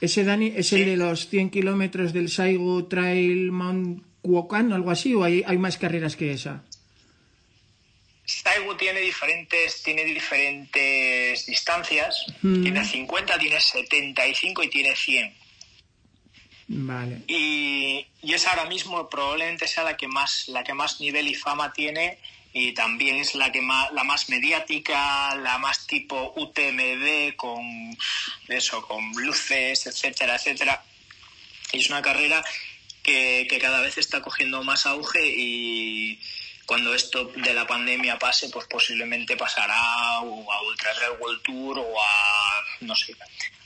ese 0.00 0.24
Dani 0.24 0.52
es 0.56 0.72
el 0.72 0.86
de 0.86 0.96
los 0.96 1.28
100 1.28 1.50
kilómetros 1.50 2.12
del 2.14 2.30
Saigo 2.30 2.86
Trail 2.86 3.52
Mount 3.52 4.11
Kuokan, 4.22 4.72
algo 4.72 4.90
así, 4.90 5.14
o 5.14 5.24
hay, 5.24 5.42
hay 5.46 5.58
más 5.58 5.76
carreras 5.76 6.16
que 6.16 6.32
esa? 6.32 6.62
Saigu 8.24 8.76
tiene 8.76 9.00
diferentes, 9.00 9.82
tiene 9.82 10.04
diferentes 10.04 11.46
distancias. 11.46 12.26
Mm. 12.42 12.62
Tiene 12.62 12.84
50, 12.84 13.38
tiene 13.38 13.60
75 13.60 14.62
y 14.62 14.70
tiene 14.70 14.96
100. 14.96 15.34
Vale. 16.68 17.22
Y, 17.26 18.06
y, 18.22 18.32
es 18.32 18.46
ahora 18.46 18.64
mismo 18.66 19.08
probablemente 19.10 19.66
sea 19.66 19.84
la 19.84 19.96
que 19.96 20.08
más 20.08 20.48
la 20.48 20.62
que 20.62 20.72
más 20.72 21.00
nivel 21.00 21.28
y 21.28 21.34
fama 21.34 21.72
tiene 21.72 22.18
y 22.54 22.72
también 22.72 23.16
es 23.16 23.34
la 23.34 23.50
que 23.50 23.60
más 23.60 23.92
la 23.92 24.04
más 24.04 24.30
mediática, 24.30 25.34
la 25.34 25.58
más 25.58 25.86
tipo 25.86 26.32
UTMB 26.36 27.36
con 27.36 27.96
eso, 28.48 28.80
con 28.86 29.10
luces, 29.12 29.86
etcétera, 29.86 30.36
etcétera. 30.36 30.82
Y 31.72 31.80
es 31.80 31.90
una 31.90 32.00
carrera 32.00 32.42
que, 33.02 33.58
cada 33.60 33.80
vez 33.80 33.98
está 33.98 34.22
cogiendo 34.22 34.62
más 34.62 34.86
auge 34.86 35.20
y 35.24 36.20
cuando 36.66 36.94
esto 36.94 37.32
de 37.36 37.54
la 37.54 37.66
pandemia 37.66 38.18
pase, 38.18 38.48
pues 38.48 38.66
posiblemente 38.66 39.36
pasará 39.36 39.76
a 39.76 40.22
Ultra 40.22 40.94
Trail 40.94 41.20
World 41.20 41.42
Tour 41.42 41.78
o 41.78 42.00
a, 42.00 42.64
no 42.80 42.94
sé, 42.94 43.14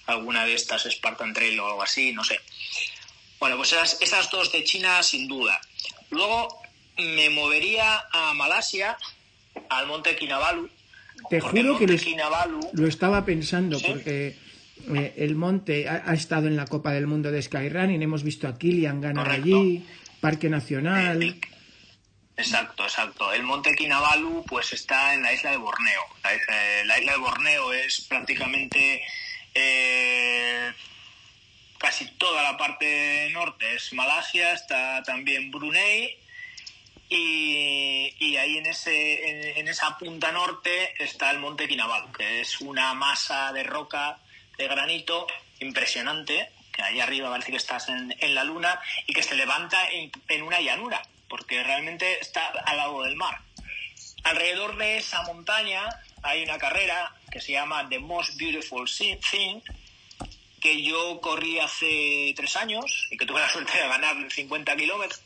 alguna 0.06 0.44
de 0.44 0.54
estas 0.54 0.84
Spartan 0.84 1.32
Trail 1.32 1.58
o 1.60 1.66
algo 1.66 1.82
así, 1.82 2.12
no 2.12 2.24
sé. 2.24 2.40
Bueno, 3.38 3.56
pues 3.56 3.72
esas, 3.72 4.00
esas 4.00 4.30
dos 4.30 4.50
de 4.52 4.64
China 4.64 5.02
sin 5.02 5.28
duda. 5.28 5.60
Luego 6.10 6.62
me 6.96 7.28
movería 7.30 8.06
a 8.12 8.32
Malasia, 8.32 8.96
al 9.68 9.86
monte 9.86 10.16
Kinabalu. 10.16 10.70
Te 11.30 11.40
juro 11.40 11.78
que 11.78 11.86
lo 12.72 12.86
estaba 12.86 13.24
pensando, 13.24 13.78
porque 13.80 14.36
eh, 14.94 15.14
el 15.16 15.34
monte 15.34 15.88
ha, 15.88 16.12
estado 16.12 16.46
en 16.46 16.56
la 16.56 16.66
Copa 16.66 16.92
del 16.92 17.06
Mundo 17.06 17.30
de 17.30 17.42
Skyrunning, 17.42 18.02
hemos 18.02 18.22
visto 18.22 18.46
a 18.46 18.58
Kilian 18.58 19.00
ganar 19.00 19.28
allí, 19.30 19.84
Parque 20.20 20.48
Nacional. 20.48 21.40
exacto, 22.36 22.84
exacto. 22.84 23.32
El 23.32 23.42
monte 23.42 23.74
Kinabalu 23.74 24.44
pues 24.46 24.72
está 24.72 25.14
en 25.14 25.22
la 25.22 25.32
isla 25.32 25.50
de 25.50 25.56
Borneo. 25.56 26.02
La 26.84 26.98
isla, 26.98 27.12
de 27.12 27.18
Borneo 27.18 27.72
es 27.72 28.02
prácticamente 28.02 29.02
eh, 29.54 30.72
casi 31.78 32.06
toda 32.12 32.42
la 32.42 32.56
parte 32.56 33.28
norte 33.32 33.74
es 33.74 33.92
Malasia, 33.92 34.52
está 34.52 35.02
también 35.02 35.50
Brunei 35.50 36.18
y, 37.08 38.36
ahí 38.36 38.58
en, 38.58 38.66
ese, 38.66 39.58
en, 39.58 39.68
esa 39.68 39.96
punta 39.96 40.32
norte 40.32 41.02
está 41.02 41.30
el 41.30 41.38
monte 41.38 41.66
Kinabalu, 41.66 42.12
que 42.12 42.40
es 42.40 42.60
una 42.60 42.94
masa 42.94 43.52
de 43.52 43.62
roca 43.62 44.20
de 44.56 44.68
granito 44.68 45.26
impresionante, 45.60 46.50
que 46.72 46.82
ahí 46.82 47.00
arriba 47.00 47.30
parece 47.30 47.50
que 47.50 47.56
estás 47.56 47.88
en, 47.88 48.34
la 48.34 48.44
luna 48.44 48.80
y 49.06 49.12
que 49.12 49.22
se 49.22 49.34
levanta 49.34 49.78
en, 49.90 50.42
una 50.42 50.60
llanura, 50.60 51.02
porque 51.28 51.62
realmente 51.62 52.20
está 52.20 52.46
al 52.46 52.76
lado 52.76 53.02
del 53.02 53.16
mar. 53.16 53.40
Alrededor 54.24 54.76
de 54.76 54.98
esa 54.98 55.22
montaña 55.22 55.88
hay 56.22 56.42
una 56.42 56.58
carrera 56.58 57.14
que 57.30 57.40
se 57.40 57.52
llama 57.52 57.88
The 57.88 57.98
Most 57.98 58.36
Beautiful 58.36 58.88
Thing, 58.90 59.60
que 60.60 60.82
yo 60.82 61.20
corrí 61.20 61.58
hace 61.60 62.34
tres 62.36 62.56
años 62.56 63.08
y 63.10 63.16
que 63.16 63.26
tuve 63.26 63.40
la 63.40 63.48
suerte 63.52 63.78
de 63.78 63.88
ganar 63.88 64.16
50 64.30 64.76
kilómetros. 64.76 65.22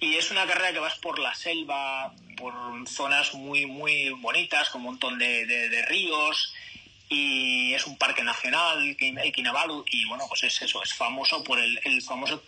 Y 0.00 0.14
es 0.14 0.30
una 0.30 0.46
carrera 0.46 0.72
que 0.72 0.78
vas 0.78 0.96
por 0.98 1.18
la 1.18 1.34
selva, 1.34 2.14
por 2.36 2.54
zonas 2.86 3.34
muy, 3.34 3.66
muy 3.66 4.10
bonitas, 4.10 4.70
con 4.70 4.82
un 4.82 4.88
montón 4.88 5.18
de, 5.18 5.44
de 5.44 5.82
ríos, 5.86 6.54
y 7.08 7.74
es 7.74 7.86
un 7.86 7.96
parque 7.96 8.22
nacional, 8.22 8.96
Kinabalu, 8.96 9.84
y 9.90 10.04
bueno, 10.06 10.24
pues 10.28 10.44
es 10.44 10.62
eso, 10.62 10.82
es 10.82 10.94
famoso 10.94 11.42
por 11.42 11.58
el, 11.58 11.80
el 11.84 12.02
famoso 12.02 12.42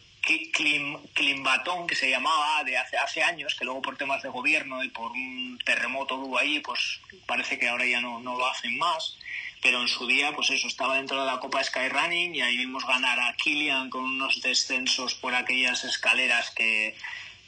Climbatón 1.14 1.86
que 1.86 1.96
se 1.96 2.10
llamaba 2.10 2.62
de 2.64 2.76
hace, 2.76 2.96
hace 2.98 3.22
años, 3.22 3.54
que 3.54 3.64
luego 3.64 3.80
por 3.80 3.96
temas 3.96 4.22
de 4.22 4.28
gobierno 4.28 4.84
y 4.84 4.90
por 4.90 5.10
un 5.12 5.58
terremoto 5.64 6.16
hubo 6.16 6.38
ahí, 6.38 6.60
pues 6.60 7.00
parece 7.26 7.58
que 7.58 7.68
ahora 7.68 7.86
ya 7.86 8.00
no, 8.00 8.20
no 8.20 8.36
lo 8.36 8.46
hacen 8.46 8.76
más. 8.78 9.16
Pero 9.62 9.80
en 9.80 9.88
su 9.88 10.06
día, 10.06 10.32
pues 10.34 10.50
eso, 10.50 10.68
estaba 10.68 10.96
dentro 10.96 11.20
de 11.20 11.26
la 11.26 11.38
Copa 11.38 11.62
Skyrunning 11.62 12.34
y 12.34 12.40
ahí 12.40 12.56
vimos 12.56 12.86
ganar 12.86 13.18
a 13.20 13.34
Kilian 13.36 13.90
con 13.90 14.04
unos 14.04 14.40
descensos 14.40 15.14
por 15.14 15.34
aquellas 15.34 15.84
escaleras 15.84 16.50
que 16.50 16.96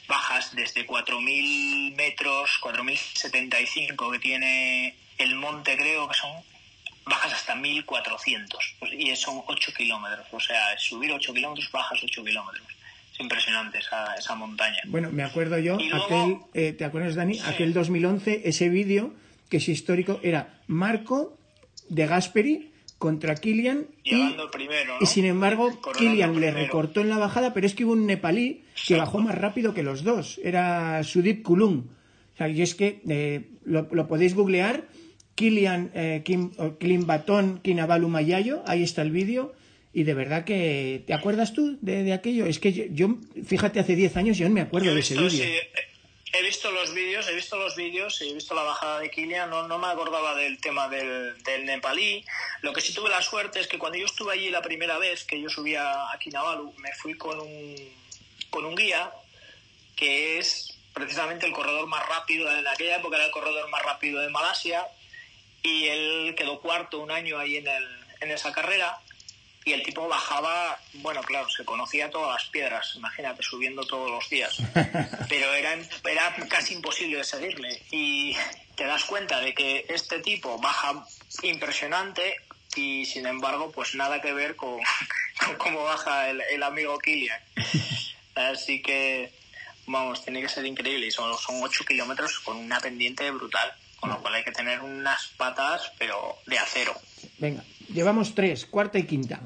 bajas 0.07 0.55
desde 0.55 0.85
4.000 0.85 1.95
metros, 1.95 2.59
4.075 2.61 4.11
que 4.11 4.19
tiene 4.19 4.95
el 5.17 5.35
monte, 5.35 5.75
creo 5.75 6.07
que 6.07 6.15
son 6.15 6.43
bajas 7.05 7.33
hasta 7.33 7.55
1400 7.55 8.75
pues, 8.79 8.91
y 8.93 9.15
son 9.15 9.41
8 9.47 9.71
kilómetros. 9.75 10.25
O 10.31 10.39
sea, 10.39 10.77
subir 10.77 11.11
8 11.11 11.33
kilómetros, 11.33 11.71
bajas 11.71 11.99
8 12.03 12.23
kilómetros. 12.23 12.67
Es 13.13 13.19
impresionante 13.19 13.77
esa, 13.77 14.15
esa 14.15 14.35
montaña. 14.35 14.79
Bueno, 14.85 15.11
me 15.11 15.23
acuerdo 15.23 15.59
yo, 15.59 15.75
aquel, 15.75 16.37
eh, 16.53 16.73
¿te 16.73 16.85
acuerdas, 16.85 17.15
Dani? 17.15 17.39
Aquel 17.45 17.73
2011, 17.73 18.41
ese 18.45 18.69
vídeo 18.69 19.13
que 19.49 19.57
es 19.57 19.69
histórico, 19.69 20.19
era 20.23 20.61
Marco 20.65 21.37
de 21.89 22.07
Gasperi 22.07 22.71
contra 22.97 23.35
Kilian 23.35 23.85
y, 24.03 24.15
y 25.01 25.05
sin 25.05 25.25
embargo 25.25 25.79
Kilian 25.95 26.39
le 26.39 26.51
recortó 26.51 27.01
en 27.01 27.09
la 27.09 27.17
bajada, 27.17 27.53
pero 27.53 27.67
es 27.67 27.75
que 27.75 27.85
hubo 27.85 27.91
un 27.91 28.07
nepalí 28.07 28.63
que 28.87 28.95
bajó 28.95 29.19
más 29.19 29.35
rápido 29.35 29.73
que 29.73 29.83
los 29.83 30.03
dos, 30.03 30.39
era 30.43 31.03
Sudip 31.03 31.43
Kulung. 31.43 31.83
O 32.33 32.37
sea, 32.37 32.47
y 32.47 32.63
es 32.63 32.73
que 32.73 33.01
eh, 33.07 33.49
lo, 33.63 33.87
lo 33.91 34.07
podéis 34.07 34.33
googlear 34.33 34.85
Kilian 35.35 35.91
eh, 35.95 36.21
Kim, 36.23 36.51
Batón 37.05 37.61
Mayayo, 38.09 38.63
ahí 38.67 38.83
está 38.83 39.01
el 39.01 39.11
vídeo. 39.11 39.53
Y 39.95 40.03
de 40.03 40.15
verdad 40.15 40.43
que, 40.43 41.03
¿te 41.05 41.13
acuerdas 41.13 41.53
tú 41.53 41.77
de, 41.81 42.13
aquello? 42.13 42.47
Es 42.47 42.57
que 42.59 42.89
yo, 42.93 43.15
fíjate, 43.45 43.79
hace 43.79 43.95
10 43.95 44.17
años 44.17 44.37
yo 44.37 44.47
no 44.49 44.55
me 44.55 44.61
acuerdo 44.61 44.93
de 44.93 45.01
ese 45.01 45.15
vídeo. 45.15 45.45
he 46.33 46.41
visto 46.41 46.71
los 46.71 46.95
vídeos, 46.95 47.27
he 47.29 47.35
visto 47.35 47.57
los 47.57 47.75
vídeos, 47.75 48.19
he 48.21 48.33
visto 48.33 48.55
la 48.55 48.63
bajada 48.63 48.99
de 49.01 49.11
Kilian, 49.11 49.51
no, 49.51 49.67
no 49.67 49.77
me 49.77 49.85
acordaba 49.85 50.35
del 50.35 50.59
tema 50.59 50.89
del, 50.89 51.35
del, 51.43 51.65
nepalí. 51.65 52.25
Lo 52.63 52.73
que 52.73 52.81
sí 52.81 52.91
tuve 52.91 53.09
la 53.09 53.21
suerte 53.21 53.59
es 53.59 53.67
que 53.67 53.77
cuando 53.77 53.99
yo 53.99 54.05
estuve 54.05 54.33
allí 54.33 54.49
la 54.49 54.63
primera 54.63 54.97
vez 54.97 55.25
que 55.25 55.39
yo 55.39 55.47
subía 55.47 56.11
a 56.11 56.17
Kinabalu, 56.17 56.73
me 56.79 56.91
fui 56.93 57.13
con 57.13 57.39
un, 57.39 57.75
con 58.49 58.65
un 58.65 58.75
guía 58.75 59.11
que 59.95 60.39
es 60.39 60.75
precisamente 60.93 61.45
el 61.45 61.53
corredor 61.53 61.85
más 61.87 62.03
rápido, 62.07 62.49
en 62.51 62.67
aquella 62.67 62.97
época 62.97 63.17
era 63.17 63.25
el 63.25 63.31
corredor 63.31 63.69
más 63.69 63.83
rápido 63.83 64.21
de 64.21 64.29
Malasia, 64.29 64.87
y 65.63 65.87
él 65.87 66.35
quedó 66.37 66.59
cuarto 66.59 66.99
un 66.99 67.09
año 67.09 67.39
ahí 67.39 67.57
en, 67.57 67.67
el, 67.67 67.87
en 68.21 68.31
esa 68.31 68.51
carrera 68.51 68.99
y 69.65 69.71
el 69.71 69.83
tipo 69.83 70.07
bajaba, 70.07 70.77
bueno, 70.95 71.21
claro, 71.23 71.49
se 71.49 71.63
conocía 71.63 72.09
todas 72.09 72.33
las 72.33 72.49
piedras, 72.49 72.93
imagínate, 72.95 73.41
subiendo 73.43 73.85
todos 73.85 74.11
los 74.11 74.29
días, 74.29 74.57
pero 75.29 75.53
era, 75.53 75.73
era 76.09 76.35
casi 76.49 76.73
imposible 76.73 77.17
de 77.17 77.23
seguirle. 77.23 77.81
Y 77.91 78.35
te 78.75 78.85
das 78.85 79.05
cuenta 79.05 79.39
de 79.39 79.53
que 79.53 79.85
este 79.87 80.19
tipo 80.19 80.59
baja 80.59 81.05
impresionante, 81.43 82.35
y 82.75 83.05
sin 83.05 83.25
embargo, 83.25 83.71
pues 83.71 83.95
nada 83.95 84.19
que 84.19 84.33
ver 84.33 84.57
con, 84.57 84.79
cómo 85.57 85.83
baja 85.83 86.29
el, 86.29 86.63
amigo 86.63 86.99
Kilian. 86.99 87.39
Así 88.35 88.81
que, 88.81 89.31
vamos, 89.85 90.25
tiene 90.25 90.41
que 90.41 90.49
ser 90.49 90.65
increíble. 90.65 91.07
Y 91.07 91.11
son, 91.11 91.37
son 91.37 91.63
8 91.63 91.85
kilómetros 91.85 92.39
con 92.39 92.57
una 92.57 92.81
pendiente 92.81 93.29
brutal, 93.31 93.73
con 94.03 94.09
lo 94.09 94.19
cual 94.19 94.35
hay 94.35 94.43
que 94.43 94.51
tener 94.51 94.81
unas 94.81 95.27
patas, 95.37 95.93
pero 95.97 96.37
de 96.45 96.59
acero. 96.59 96.93
Venga, 97.37 97.63
llevamos 97.87 98.35
tres, 98.35 98.65
cuarta 98.65 98.99
y 98.99 99.05
quinta. 99.05 99.39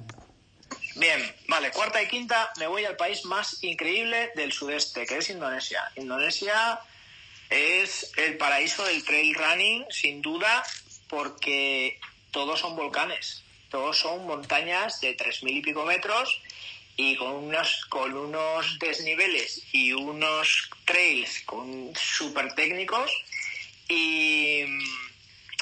Bien, 0.96 1.22
vale, 1.48 1.70
cuarta 1.70 2.02
y 2.02 2.08
quinta, 2.08 2.52
me 2.58 2.66
voy 2.66 2.84
al 2.84 2.96
país 2.96 3.24
más 3.26 3.64
increíble 3.64 4.32
del 4.36 4.52
sudeste, 4.52 5.06
que 5.06 5.20
es 5.20 5.30
Indonesia. 5.30 5.84
Indonesia 5.96 6.80
es 7.52 8.12
el 8.18 8.36
paraíso 8.38 8.84
del 8.84 9.06
trail 9.06 9.36
running, 9.36 9.86
sin 9.92 10.24
duda, 10.24 10.64
porque 11.08 12.00
todos 12.32 12.60
son 12.60 12.76
volcanes, 12.76 13.44
todos 13.70 14.00
son 14.00 14.26
montañas 14.26 15.00
de 15.02 15.14
tres 15.14 15.44
mil 15.44 15.58
y 15.58 15.62
pico 15.62 15.86
metros 15.86 16.42
y 16.96 17.16
con 17.16 17.30
unos, 17.30 17.86
con 17.90 18.18
unos 18.18 18.80
desniveles 18.80 19.62
y 19.72 19.94
unos 19.94 20.72
trails 20.84 21.44
con 21.46 21.94
súper 21.96 22.56
técnicos. 22.56 23.12
Y 23.88 24.64
mm, 24.68 24.84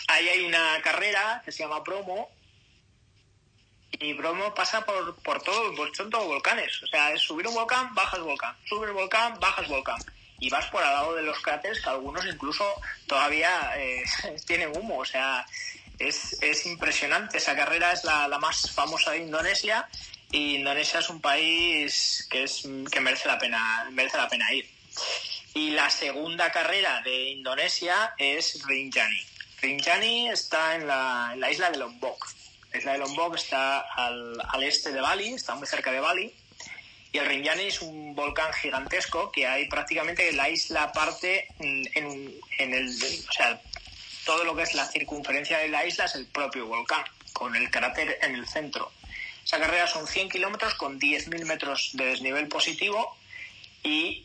ahí 0.07 0.29
hay 0.29 0.45
una 0.45 0.81
carrera 0.81 1.41
que 1.45 1.51
se 1.51 1.63
llama 1.63 1.83
Promo, 1.83 2.29
y 3.99 4.13
Bromo 4.13 4.53
pasa 4.53 4.85
por, 4.85 5.15
por 5.17 5.41
todo, 5.41 5.73
son 5.93 6.09
todos 6.09 6.27
volcanes. 6.27 6.83
O 6.83 6.87
sea, 6.87 7.11
es 7.11 7.21
subir 7.21 7.47
un 7.47 7.53
volcán, 7.53 7.93
bajas 7.93 8.19
volcán, 8.19 8.55
subir 8.65 8.89
el 8.89 8.93
volcán, 8.93 9.39
bajas 9.39 9.67
volcán. 9.67 9.97
Y 10.39 10.49
vas 10.49 10.65
por 10.67 10.83
al 10.83 10.93
lado 10.93 11.15
de 11.15 11.21
los 11.21 11.39
cráteres 11.39 11.81
que 11.81 11.89
algunos 11.89 12.25
incluso 12.25 12.65
todavía 13.07 13.71
eh, 13.77 14.03
tienen 14.47 14.75
humo. 14.75 14.99
O 14.99 15.05
sea, 15.05 15.45
es, 15.97 16.41
es 16.41 16.65
impresionante. 16.65 17.37
Esa 17.37 17.55
carrera 17.55 17.93
es 17.93 18.03
la, 18.03 18.27
la, 18.27 18.37
más 18.37 18.69
famosa 18.71 19.11
de 19.11 19.19
Indonesia 19.19 19.87
y 20.31 20.55
Indonesia 20.55 20.99
es 20.99 21.09
un 21.09 21.21
país 21.21 22.27
que, 22.29 22.43
es, 22.43 22.67
que 22.91 22.99
merece, 22.99 23.27
la 23.27 23.39
pena, 23.39 23.87
merece 23.91 24.17
la 24.17 24.27
pena 24.27 24.51
ir. 24.51 24.69
Y 25.55 25.71
la 25.71 25.89
segunda 25.89 26.51
carrera 26.51 27.01
de 27.01 27.29
Indonesia 27.31 28.13
es 28.19 28.61
Rinjani. 28.67 29.21
Rinjani 29.61 30.29
está 30.29 30.75
en 30.75 30.85
la, 30.85 31.31
en 31.33 31.39
la 31.39 31.49
isla 31.49 31.71
de 31.71 31.77
Lombok 31.77 32.23
la 32.75 32.79
isla 32.79 32.91
de 32.91 32.97
Lombok 32.97 33.35
está 33.35 33.79
al, 33.79 34.41
al, 34.49 34.63
este 34.63 34.91
de 34.91 34.99
Bali, 34.99 35.33
está 35.33 35.55
muy 35.55 35.65
cerca 35.65 35.91
de 35.91 36.01
Bali. 36.01 36.33
Y 37.13 37.17
el 37.17 37.25
Rinjani 37.25 37.63
es 37.63 37.81
un 37.81 38.13
volcán 38.13 38.51
gigantesco 38.53 39.31
que 39.31 39.47
hay 39.47 39.67
prácticamente 39.69 40.29
la 40.33 40.49
isla 40.49 40.91
parte 40.91 41.47
en, 41.59 41.89
en 42.57 42.73
el. 42.73 42.89
O 43.29 43.31
sea, 43.31 43.61
todo 44.25 44.43
lo 44.43 44.55
que 44.55 44.63
es 44.63 44.73
la 44.73 44.85
circunferencia 44.87 45.59
de 45.59 45.69
la 45.69 45.85
isla 45.85 46.05
es 46.05 46.15
el 46.15 46.25
propio 46.25 46.67
volcán, 46.67 47.05
con 47.31 47.55
el 47.55 47.71
cráter 47.71 48.19
en 48.21 48.35
el 48.35 48.45
centro. 48.45 48.91
Esa 49.45 49.59
carrera 49.59 49.87
son 49.87 50.05
100 50.05 50.29
kilómetros 50.29 50.75
con 50.75 50.99
10.000 50.99 51.45
metros 51.45 51.91
de 51.93 52.07
desnivel 52.07 52.49
positivo 52.49 53.15
y 53.83 54.24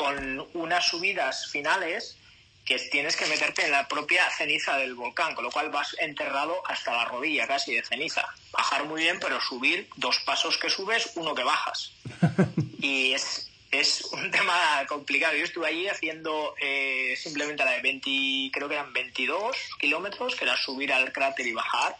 con 0.00 0.48
unas 0.54 0.86
subidas 0.86 1.50
finales 1.50 2.16
que 2.64 2.78
tienes 2.78 3.16
que 3.16 3.26
meterte 3.26 3.66
en 3.66 3.70
la 3.70 3.86
propia 3.86 4.30
ceniza 4.30 4.78
del 4.78 4.94
volcán, 4.94 5.34
con 5.34 5.44
lo 5.44 5.50
cual 5.50 5.68
vas 5.68 5.94
enterrado 5.98 6.62
hasta 6.66 6.94
la 6.94 7.04
rodilla 7.04 7.46
casi 7.46 7.74
de 7.74 7.84
ceniza. 7.84 8.26
Bajar 8.50 8.86
muy 8.86 9.02
bien, 9.02 9.18
pero 9.20 9.38
subir 9.42 9.90
dos 9.96 10.18
pasos 10.20 10.56
que 10.56 10.70
subes, 10.70 11.10
uno 11.16 11.34
que 11.34 11.44
bajas. 11.44 11.92
Y 12.82 13.12
es, 13.12 13.50
es 13.70 14.04
un 14.12 14.30
tema 14.36 14.86
complicado. 14.88 15.36
Yo 15.36 15.44
estuve 15.44 15.66
allí 15.66 15.86
haciendo 15.86 16.54
eh, 16.58 17.14
simplemente 17.18 17.62
la 17.62 17.72
de 17.72 17.82
20, 17.82 18.50
creo 18.54 18.68
que 18.68 18.76
eran 18.76 18.94
22 18.94 19.54
kilómetros, 19.78 20.34
que 20.34 20.44
era 20.44 20.56
subir 20.56 20.94
al 20.94 21.12
cráter 21.12 21.46
y 21.46 21.52
bajar. 21.52 21.94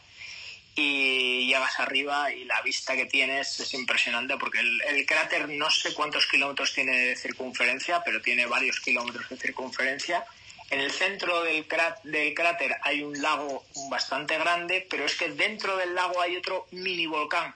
Y 0.75 1.47
llegas 1.47 1.79
arriba 1.81 2.33
y 2.33 2.45
la 2.45 2.63
vista 2.63 2.95
que 2.95 3.07
tienes 3.07 3.59
es 3.61 3.75
impresionante 3.75 4.37
porque 4.37 4.61
el, 4.61 4.81
el 4.83 5.05
cráter 5.05 5.49
no 5.49 5.71
sé 5.71 5.93
cuántos 5.95 6.27
kilómetros 6.27 6.73
tiene 6.73 6.97
de 6.97 7.17
circunferencia, 7.17 8.03
pero 8.05 8.23
tiene 8.23 8.47
varios 8.47 8.81
kilómetros 8.81 9.29
de 9.29 9.37
circunferencia 9.37 10.25
en 10.71 10.81
el 10.81 10.93
centro 10.93 11.43
del, 11.43 11.67
cráter 11.67 12.77
hay 12.83 13.03
un 13.03 13.21
lago 13.21 13.65
bastante 13.91 14.39
grande, 14.39 14.87
pero 14.89 15.05
es 15.05 15.17
que 15.17 15.31
dentro 15.31 15.77
del 15.77 15.95
lago 15.97 16.21
hay 16.21 16.37
otro 16.37 16.69
mini 16.71 17.07
volcán 17.07 17.53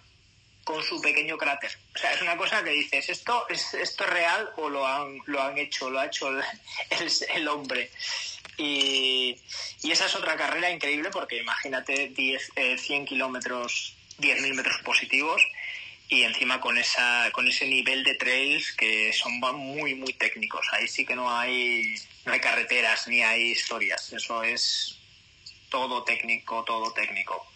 con 0.64 0.82
su 0.82 1.00
pequeño 1.00 1.38
cráter. 1.38 1.70
O 1.94 1.98
sea, 1.98 2.12
es 2.12 2.22
una 2.22 2.36
cosa 2.36 2.64
que 2.64 2.70
dices, 2.70 3.08
¿esto 3.08 3.46
es, 3.48 3.74
esto 3.74 4.04
real 4.04 4.50
o 4.56 4.68
lo 4.68 4.84
han, 4.84 5.18
lo 5.26 5.40
han 5.40 5.56
hecho, 5.58 5.90
lo 5.90 6.00
ha 6.00 6.06
hecho 6.06 6.28
el, 7.34 7.48
hombre? 7.48 7.90
Y, 8.56 9.36
esa 9.82 10.06
es 10.06 10.14
otra 10.14 10.36
carrera 10.36 10.70
increíble 10.70 11.10
porque 11.10 11.38
imagínate 11.38 12.08
10, 12.08 12.52
100 12.78 13.02
eh, 13.02 13.04
kilómetros, 13.04 13.94
10.000 14.18 14.54
metros 14.54 14.78
positivos 14.78 15.42
y 16.08 16.22
encima 16.22 16.60
con 16.60 16.76
esa 16.78 17.30
con 17.32 17.48
ese 17.48 17.66
nivel 17.66 18.04
de 18.04 18.14
trails 18.14 18.72
que 18.72 19.12
son 19.12 19.38
muy 19.38 19.94
muy 19.94 20.12
técnicos. 20.14 20.66
Ahí 20.72 20.88
sí 20.88 21.04
que 21.04 21.14
no 21.14 21.30
hay 21.30 21.94
no 22.24 22.32
hay 22.32 22.40
carreteras 22.40 23.06
ni 23.08 23.22
hay 23.22 23.52
historias. 23.52 24.12
Eso 24.12 24.42
es 24.42 24.98
todo 25.68 26.02
técnico 26.04 26.64
todo 26.64 26.92
técnico 26.92 27.53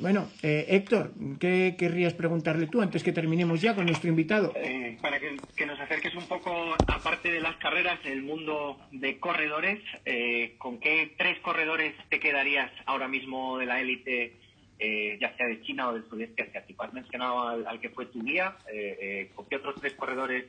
bueno, 0.00 0.28
eh, 0.42 0.66
Héctor, 0.68 1.12
¿qué 1.40 1.76
querrías 1.78 2.14
preguntarle 2.14 2.66
tú 2.66 2.80
antes 2.80 3.02
que 3.02 3.12
terminemos 3.12 3.60
ya 3.60 3.74
con 3.74 3.86
nuestro 3.86 4.08
invitado? 4.08 4.52
Eh, 4.56 4.98
para 5.00 5.18
que, 5.18 5.66
nos 5.66 5.80
acerques 5.80 6.14
un 6.14 6.26
poco, 6.26 6.74
aparte 6.86 7.30
de 7.30 7.40
las 7.40 7.56
carreras, 7.56 7.98
el 8.04 8.22
mundo 8.22 8.78
de 8.92 9.18
corredores, 9.18 9.80
eh, 10.04 10.54
¿con 10.58 10.78
qué 10.78 11.14
tres 11.18 11.38
corredores 11.40 11.94
te 12.08 12.20
quedarías 12.20 12.70
ahora 12.86 13.08
mismo 13.08 13.58
de 13.58 13.66
la 13.66 13.80
élite 13.80 14.34
eh, 14.78 15.16
ya 15.18 15.34
sea 15.36 15.46
de 15.46 15.62
China 15.62 15.88
o 15.88 15.94
del 15.94 16.06
sudeste 16.08 16.42
asiático. 16.42 16.82
Has 16.82 16.92
mencionado 16.92 17.66
al, 17.66 17.80
que 17.80 17.88
fue 17.88 18.06
tu 18.06 18.22
guía. 18.22 18.56
Eh, 18.70 18.98
eh, 19.00 19.30
¿Con 19.34 19.46
qué 19.46 19.56
otros 19.56 19.76
tres 19.80 19.94
corredores, 19.94 20.44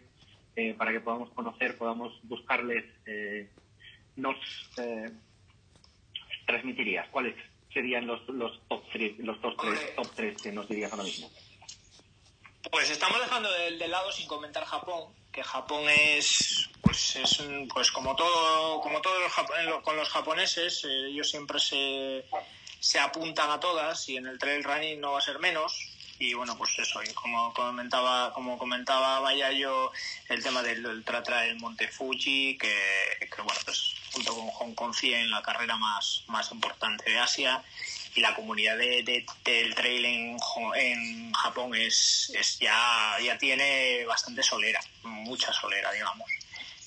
para 0.77 0.91
que 0.91 0.99
podamos 0.99 1.30
conocer, 1.32 1.77
podamos 1.77 2.19
buscarles, 2.23 2.84
nos 4.15 4.36
transmitirías? 6.47 7.08
¿Cuáles 7.10 7.36
serían 7.77 8.07
los, 8.07 8.27
los 8.29 8.59
top 8.67 8.83
tres, 8.91 9.13
los 9.19 9.39
top 9.39 9.55
tres, 9.61 9.95
top 9.95 10.07
tres 10.15 10.41
que 10.41 10.51
nos 10.51 10.67
dirías 10.67 10.91
ahora 10.91 11.03
mismo? 11.03 11.29
Pues 12.71 12.89
estamos 12.89 13.19
dejando 13.19 13.51
del, 13.51 13.79
lado 13.91 14.11
sin 14.11 14.27
comentar 14.27 14.65
Japón, 14.65 15.13
que 15.31 15.43
Japón 15.43 15.87
es, 15.89 16.69
pues 16.81 17.15
es, 17.17 17.43
pues 17.71 17.91
como 17.91 18.15
todo, 18.15 18.81
como 18.81 18.99
todo 18.99 19.13
con 19.83 19.95
los 19.95 20.09
japoneses, 20.09 20.83
ellos 20.85 21.29
siempre 21.29 21.59
se 21.59 22.25
se 22.79 22.99
apuntan 22.99 23.49
a 23.49 23.59
todas 23.59 24.07
y 24.09 24.17
en 24.17 24.27
el 24.27 24.37
trail 24.37 24.63
running 24.63 25.01
no 25.01 25.13
va 25.13 25.19
a 25.19 25.21
ser 25.21 25.39
menos 25.39 25.89
y 26.19 26.33
bueno 26.33 26.57
pues 26.57 26.77
eso 26.79 27.01
y 27.03 27.13
como 27.13 27.53
comentaba 27.53 28.33
como 28.33 28.57
comentaba 28.57 29.19
vaya 29.19 29.51
yo 29.51 29.91
el 30.29 30.43
tema 30.43 30.63
del, 30.63 31.03
trata 31.03 31.41
del 31.41 31.57
Monte 31.57 31.87
Fuji 31.87 32.57
que, 32.57 32.73
bueno 33.43 33.59
pues 33.65 33.95
junto 34.17 34.36
con 34.36 34.47
Hong 34.49 34.73
Kong 34.73 34.93
100 34.93 35.30
la 35.30 35.41
carrera 35.41 35.77
más 35.77 36.23
más 36.27 36.51
importante 36.51 37.10
de 37.10 37.19
Asia 37.19 37.63
y 38.15 38.21
la 38.21 38.34
comunidad 38.34 38.77
de, 38.77 39.25
del 39.45 39.75
trail 39.75 40.06
en, 40.06 40.38
en 40.75 41.34
Japón 41.34 41.75
es, 41.75 42.32
es 42.34 42.60
ya 42.60 43.17
ya 43.23 43.38
tiene 43.38 44.06
bastante 44.06 44.43
solera 44.43 44.80
mucha 45.03 45.53
solera 45.53 45.91
digamos 45.91 46.30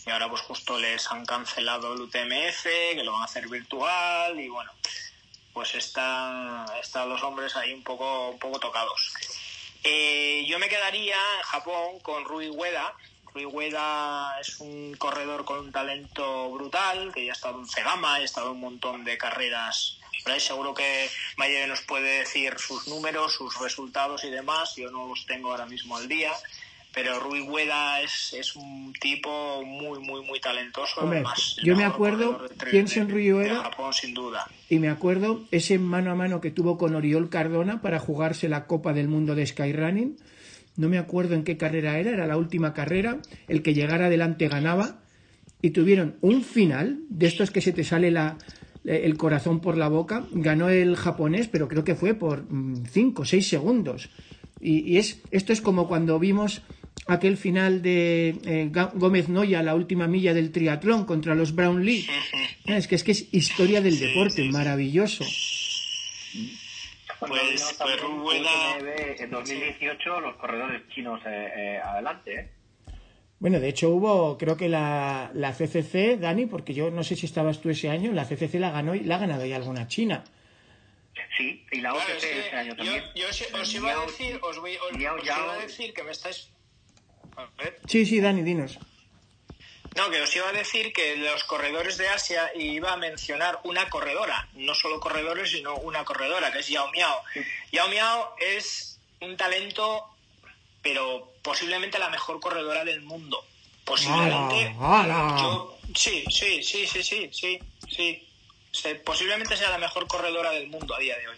y 0.05 0.11
ahora 0.11 0.29
pues 0.29 0.43
justo 0.43 0.79
les 0.79 1.11
han 1.11 1.25
cancelado 1.25 1.95
el 1.95 2.01
UTMF 2.01 2.63
que 2.65 3.03
lo 3.05 3.13
van 3.13 3.23
a 3.23 3.27
hacer 3.27 3.49
virtual 3.49 4.39
y 4.41 4.49
bueno 4.49 4.73
pues 5.53 5.75
están, 5.75 6.65
están 6.81 7.09
los 7.09 7.23
hombres 7.23 7.57
ahí 7.57 7.73
un 7.73 7.83
poco, 7.83 8.31
un 8.31 8.39
poco 8.39 8.59
tocados. 8.59 9.13
Eh, 9.83 10.45
yo 10.47 10.59
me 10.59 10.69
quedaría 10.69 11.17
en 11.17 11.43
Japón 11.43 11.99
con 12.01 12.25
Rui 12.25 12.49
Ueda. 12.51 12.95
Rui 13.35 13.47
Ueda 13.47 14.39
es 14.41 14.59
un 14.61 14.95
corredor 14.99 15.45
con 15.45 15.59
un 15.61 15.73
talento 15.73 16.51
brutal, 16.51 17.13
que 17.15 17.25
ya 17.25 17.33
ha 17.33 17.35
estado 17.35 17.61
en 17.61 17.67
Cegama, 17.67 18.15
ha 18.15 18.23
estado 18.23 18.49
en 18.49 18.53
un 18.53 18.61
montón 18.61 19.05
de 19.05 19.17
carreras. 19.19 19.99
Pero 20.25 20.39
seguro 20.39 20.75
que 20.75 21.09
Mayer 21.37 21.69
nos 21.69 21.81
puede 21.83 22.21
decir 22.21 22.59
sus 22.59 22.87
números, 22.89 23.33
sus 23.33 23.59
resultados 23.59 24.25
y 24.25 24.31
demás. 24.31 24.75
Yo 24.77 24.91
no 24.91 25.09
los 25.09 25.25
tengo 25.27 25.51
ahora 25.51 25.67
mismo 25.67 25.97
al 25.97 26.09
día 26.09 26.33
pero 26.93 27.21
Rui 27.21 27.41
Hueda 27.43 28.01
es, 28.03 28.35
es 28.37 28.57
un 28.57 28.93
tipo 29.01 29.63
muy, 29.65 30.01
muy, 30.01 30.25
muy 30.25 30.41
talentoso. 30.41 31.09
yo 31.63 31.77
me 31.77 31.85
acuerdo, 31.85 32.49
pienso 32.71 33.01
en 33.01 33.11
Rui 33.11 33.33
Hueda, 33.33 33.63
Japón, 33.63 33.93
sin 33.93 34.15
duda. 34.15 34.47
Y 34.69 34.79
me 34.79 34.89
acuerdo 34.89 35.45
ese 35.51 35.79
mano 35.79 36.11
a 36.11 36.15
mano 36.15 36.41
que 36.41 36.51
tuvo 36.51 36.79
con 36.79 36.95
Oriol 36.95 37.29
Cardona 37.29 37.81
para 37.81 38.01
jugarse 38.01 38.49
la 38.49 38.67
Copa 38.67 38.93
del 38.93 39.09
Mundo 39.09 39.35
de 39.35 39.47
Skyrunning. 39.47 40.17
No 40.77 40.89
me 40.89 40.99
acuerdo 40.99 41.35
en 41.35 41.45
qué 41.45 41.57
carrera 41.57 41.99
era, 41.99 42.11
era 42.11 42.27
la 42.27 42.37
última 42.37 42.75
carrera. 42.75 43.19
El 43.49 43.63
que 43.63 43.75
llegara 43.75 44.07
adelante 44.07 44.49
ganaba. 44.49 45.03
Y 45.63 45.71
tuvieron 45.71 46.17
un 46.23 46.43
final, 46.43 47.01
de 47.11 47.27
estos 47.27 47.51
que 47.51 47.61
se 47.61 47.73
te 47.73 47.85
sale 47.85 48.11
la, 48.11 48.39
el 48.85 49.17
corazón 49.17 49.61
por 49.61 49.77
la 49.77 49.89
boca. 49.89 50.27
Ganó 50.33 50.69
el 50.71 50.97
japonés, 50.97 51.49
pero 51.49 51.69
creo 51.69 51.85
que 51.85 51.95
fue 51.95 52.15
por 52.15 52.47
5 52.91 53.23
o 53.23 53.25
6 53.25 53.47
segundos. 53.47 54.11
Y, 54.61 54.93
y, 54.93 54.99
es, 54.99 55.21
esto 55.31 55.53
es 55.53 55.61
como 55.61 55.89
cuando 55.89 56.19
vimos 56.19 56.63
aquel 57.07 57.37
final 57.37 57.83
de 57.83 58.37
eh, 58.45 58.71
Gómez 58.95 59.29
Noya, 59.29 59.63
la 59.63 59.75
última 59.75 60.07
milla 60.07 60.35
del 60.35 60.51
triatlón 60.51 61.05
contra 61.05 61.35
los 61.35 61.55
Brownlee. 61.55 62.07
Es 62.67 62.87
que 62.87 62.95
es 62.95 63.05
que 63.05 63.13
es 63.13 63.29
historia 63.33 63.81
del 63.81 63.99
deporte, 63.99 64.49
maravilloso. 64.51 65.25
Pues, 67.21 67.77
pues 67.79 68.01
Rueda... 68.01 68.79
En 69.19 69.31
2018 69.31 70.21
los 70.21 70.37
corredores 70.37 70.83
chinos 70.89 71.21
eh, 71.27 71.53
eh, 71.57 71.81
adelante, 71.83 72.35
¿eh? 72.35 72.51
Bueno, 73.39 73.59
de 73.59 73.69
hecho 73.69 73.89
hubo, 73.89 74.37
creo 74.37 74.57
que 74.57 74.69
la, 74.69 75.31
la 75.33 75.53
CCC, 75.53 76.19
Dani, 76.19 76.45
porque 76.45 76.75
yo 76.75 76.91
no 76.91 77.03
sé 77.03 77.17
si 77.17 77.25
estabas 77.25 77.61
tú 77.61 77.71
ese 77.71 77.89
año, 77.89 78.13
la 78.13 78.27
CCC 78.27 78.57
la 78.57 78.71
ganó 78.71 78.95
y 78.95 79.01
la 79.01 79.17
ha 79.17 79.19
ganado 79.19 79.47
ya 79.47 79.57
alguna 79.57 79.89
china. 79.89 80.25
Sí, 81.37 81.65
y 81.73 81.81
la 81.81 81.95
OCC 81.95 82.23
ese 82.23 82.57
año 82.57 82.77
también. 82.77 83.03
Yo, 83.15 83.29
os, 83.29 83.75
iba 83.75 83.93
a 83.93 84.07
decir, 84.07 84.39
os, 84.43 84.59
voy, 84.59 84.77
iba 84.99 85.55
a 85.55 85.59
decir 85.59 85.95
que 85.95 86.03
me 86.03 86.11
estáis... 86.11 86.51
Sí, 87.87 88.05
sí, 88.05 88.21
Dani, 88.21 88.43
dinos. 88.43 88.79
No, 89.97 90.09
que 90.09 90.23
os 90.23 90.35
iba 90.37 90.49
a 90.49 90.53
decir 90.53 90.93
que 90.93 91.17
los 91.17 91.45
corredores 91.45 91.97
de 91.97 92.09
Asia 92.09 92.53
iba 92.55 92.93
a 92.93 92.97
mencionar 92.97 93.61
una 93.65 93.89
corredora, 93.91 94.49
no 94.55 94.75
solo 94.75 95.01
corredores, 95.01 95.51
sino 95.51 95.77
una 95.77 96.05
corredora, 96.05 96.53
que 96.53 96.61
es 96.61 96.69
Yao 96.69 96.91
Miao. 96.93 97.23
Yao 97.73 97.89
Miao 97.89 98.37
es 98.39 99.01
un 99.21 99.37
talento 99.37 100.11
pero 100.83 101.33
posiblemente 101.43 101.99
la 101.99 102.11
mejor 102.11 102.41
corredora 102.41 102.85
del 102.85 103.03
mundo. 103.03 103.45
Posiblemente. 103.85 104.75
sí, 105.95 106.25
sí, 106.31 106.63
sí, 106.63 106.87
sí, 106.87 107.03
sí, 107.03 107.31
sí, 107.33 108.29
sí. 108.73 108.95
Posiblemente 109.05 109.57
sea 109.57 109.71
la 109.71 109.79
mejor 109.79 110.07
corredora 110.07 110.51
del 110.53 110.69
mundo 110.69 110.95
a 110.95 110.99
día 110.99 111.19
de 111.19 111.29
hoy. 111.29 111.37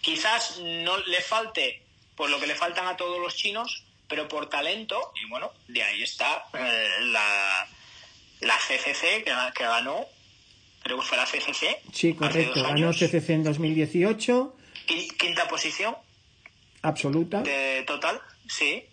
Quizás 0.00 0.58
no 0.58 0.98
le 0.98 1.20
falte 1.20 1.82
por 2.14 2.30
lo 2.30 2.38
que 2.38 2.46
le 2.46 2.54
faltan 2.54 2.86
a 2.86 2.96
todos 2.96 3.18
los 3.18 3.34
chinos, 3.34 3.82
pero 4.08 4.28
por 4.28 4.48
talento, 4.48 5.12
y 5.22 5.28
bueno, 5.28 5.52
de 5.68 5.82
ahí 5.82 6.02
está 6.02 6.46
eh, 6.54 6.88
la, 7.02 7.66
la 8.40 8.56
CCC 8.56 9.24
que, 9.24 9.32
que 9.54 9.64
ganó, 9.64 10.06
creo 10.82 10.98
que 10.98 11.06
fue 11.06 11.16
la 11.16 11.24
CCC. 11.26 11.80
Sí, 11.92 12.14
correcto, 12.14 12.62
ganó 12.62 12.92
CCC 12.92 13.30
en 13.30 13.44
2018. 13.44 14.56
Quinta 15.18 15.48
posición 15.48 15.96
absoluta. 16.86 17.42
De 17.42 17.82
total, 17.86 18.20
sí. 18.48 18.84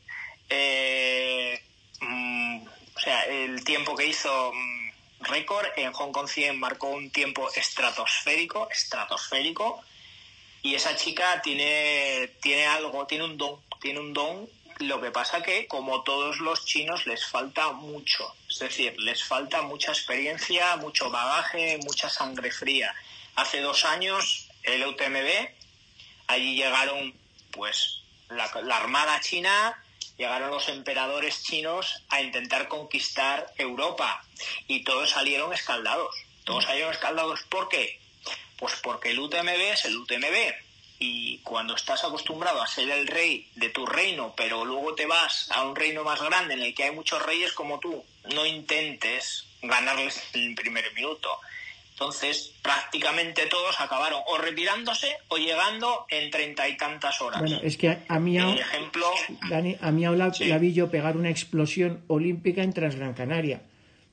Eh, 0.49 1.59
mm, 2.01 2.67
o 2.95 2.99
sea, 2.99 3.21
el 3.23 3.63
tiempo 3.63 3.95
que 3.95 4.07
hizo 4.07 4.51
mm, 4.53 5.23
récord 5.23 5.65
en 5.77 5.91
Hong 5.93 6.11
Kong 6.11 6.27
100 6.27 6.59
marcó 6.59 6.89
un 6.89 7.09
tiempo 7.11 7.49
estratosférico, 7.55 8.69
estratosférico. 8.69 9.81
Y 10.61 10.75
esa 10.75 10.95
chica 10.95 11.41
tiene, 11.41 12.31
tiene 12.41 12.65
algo, 12.65 13.05
tiene 13.05 13.25
un 13.25 13.37
don, 13.37 13.59
tiene 13.81 13.99
un 13.99 14.13
don. 14.13 14.47
Lo 14.79 15.01
que 15.01 15.11
pasa 15.11 15.41
que, 15.41 15.67
como 15.67 16.03
todos 16.03 16.39
los 16.39 16.65
chinos, 16.65 17.05
les 17.07 17.25
falta 17.25 17.71
mucho. 17.71 18.35
Es 18.49 18.59
decir, 18.59 18.95
les 18.99 19.23
falta 19.23 19.61
mucha 19.61 19.91
experiencia, 19.91 20.75
mucho 20.77 21.09
bagaje, 21.09 21.79
mucha 21.83 22.09
sangre 22.09 22.51
fría. 22.51 22.93
Hace 23.35 23.61
dos 23.61 23.85
años, 23.85 24.47
el 24.63 24.85
UTMB, 24.85 25.49
allí 26.27 26.55
llegaron 26.55 27.13
pues 27.51 28.01
la, 28.29 28.45
armada 28.75 29.19
china 29.21 29.79
llegaron 30.17 30.49
los 30.49 30.67
emperadores 30.69 31.43
chinos 31.43 32.03
a 32.09 32.21
intentar 32.21 32.67
conquistar 32.67 33.51
Europa 33.57 34.23
y 34.67 34.83
todos 34.83 35.11
salieron 35.11 35.53
escaldados. 35.53 36.15
Todos 36.43 36.65
salieron 36.65 36.91
escaldados. 36.91 37.43
¿Por 37.43 37.69
qué? 37.69 37.99
Pues 38.57 38.73
porque 38.81 39.11
el 39.11 39.19
UTMB 39.19 39.71
es 39.73 39.85
el 39.85 39.97
UTMB. 39.97 40.53
Y 41.05 41.39
cuando 41.39 41.75
estás 41.75 42.01
acostumbrado 42.05 42.61
a 42.61 42.67
ser 42.67 42.89
el 42.89 43.05
rey 43.07 43.45
de 43.55 43.67
tu 43.67 43.85
reino, 43.85 44.33
pero 44.37 44.63
luego 44.63 44.95
te 44.95 45.05
vas 45.05 45.49
a 45.51 45.67
un 45.67 45.75
reino 45.75 46.01
más 46.05 46.23
grande 46.23 46.53
en 46.53 46.61
el 46.61 46.73
que 46.73 46.85
hay 46.85 46.95
muchos 46.95 47.21
reyes 47.25 47.51
como 47.51 47.77
tú, 47.79 48.01
no 48.33 48.45
intentes 48.45 49.45
ganarles 49.61 50.23
en 50.31 50.51
el 50.51 50.55
primer 50.55 50.85
minuto. 50.93 51.27
Entonces, 51.91 52.53
prácticamente 52.61 53.47
todos 53.47 53.81
acabaron 53.81 54.21
o 54.27 54.37
retirándose 54.37 55.17
o 55.27 55.35
llegando 55.35 56.05
en 56.09 56.31
treinta 56.31 56.69
y 56.69 56.77
tantas 56.77 57.19
horas. 57.19 57.41
Bueno, 57.41 57.59
es 57.61 57.75
que 57.75 57.97
a 58.07 58.19
mí, 58.19 58.37
ejemplo, 58.37 59.05
Dani, 59.49 59.75
a 59.81 59.91
mí 59.91 60.03
la, 60.03 60.31
la, 60.39 60.57
vi 60.57 60.71
yo 60.71 60.89
pegar 60.89 61.17
una 61.17 61.31
explosión 61.31 62.01
olímpica 62.07 62.63
en 62.63 62.71
Transgran 62.71 63.13
Canaria 63.13 63.61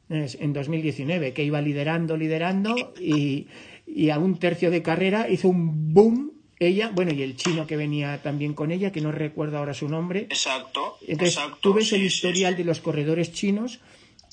en 0.08 0.52
2019, 0.52 1.34
que 1.34 1.44
iba 1.44 1.60
liderando, 1.60 2.16
liderando 2.16 2.74
y, 2.98 3.46
y 3.86 4.10
a 4.10 4.18
un 4.18 4.40
tercio 4.40 4.72
de 4.72 4.82
carrera 4.82 5.28
hizo 5.28 5.46
un 5.46 5.94
boom 5.94 6.39
ella, 6.60 6.92
bueno, 6.94 7.12
y 7.12 7.22
el 7.22 7.36
chino 7.36 7.66
que 7.66 7.76
venía 7.76 8.22
también 8.22 8.52
con 8.52 8.70
ella, 8.70 8.92
que 8.92 9.00
no 9.00 9.10
recuerdo 9.10 9.56
ahora 9.58 9.72
su 9.72 9.88
nombre. 9.88 10.20
Exacto. 10.30 10.98
Entonces, 11.08 11.40
tú 11.60 11.72
ves 11.72 11.92
el 11.94 12.02
historial 12.02 12.54
de 12.54 12.64
los 12.64 12.80
corredores 12.80 13.32
chinos 13.32 13.80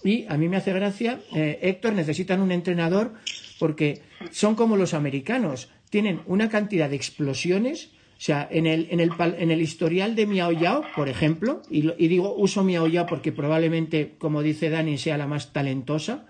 y 0.03 0.25
a 0.27 0.37
mí 0.37 0.49
me 0.49 0.57
hace 0.57 0.73
gracia, 0.73 1.21
eh, 1.33 1.57
Héctor, 1.61 1.93
necesitan 1.93 2.41
un 2.41 2.51
entrenador 2.51 3.13
porque 3.59 4.01
son 4.31 4.55
como 4.55 4.75
los 4.75 4.93
americanos, 4.93 5.69
tienen 5.89 6.21
una 6.25 6.49
cantidad 6.49 6.89
de 6.89 6.97
explosiones. 6.97 7.91
O 8.17 8.19
sea, 8.19 8.47
en 8.51 8.65
el, 8.65 8.87
en 8.89 8.99
el, 8.99 9.11
en 9.19 9.51
el 9.51 9.61
historial 9.61 10.15
de 10.15 10.25
Miao 10.25 10.51
Yao, 10.51 10.83
por 10.95 11.07
ejemplo, 11.07 11.61
y, 11.69 11.81
digo 12.07 12.35
uso 12.35 12.63
Miao 12.63 12.87
Yao 12.87 13.05
porque 13.05 13.31
probablemente, 13.31 14.15
como 14.17 14.41
dice 14.41 14.69
Dani, 14.69 14.97
sea 14.97 15.17
la 15.17 15.27
más 15.27 15.53
talentosa, 15.53 16.25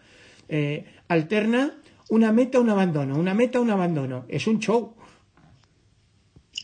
eh, 0.50 0.86
alterna 1.08 1.78
una 2.10 2.32
meta, 2.32 2.60
un 2.60 2.70
abandono, 2.70 3.16
una 3.16 3.34
meta, 3.34 3.60
un 3.60 3.70
abandono. 3.70 4.26
Es 4.28 4.48
un 4.48 4.60
show. 4.60 4.96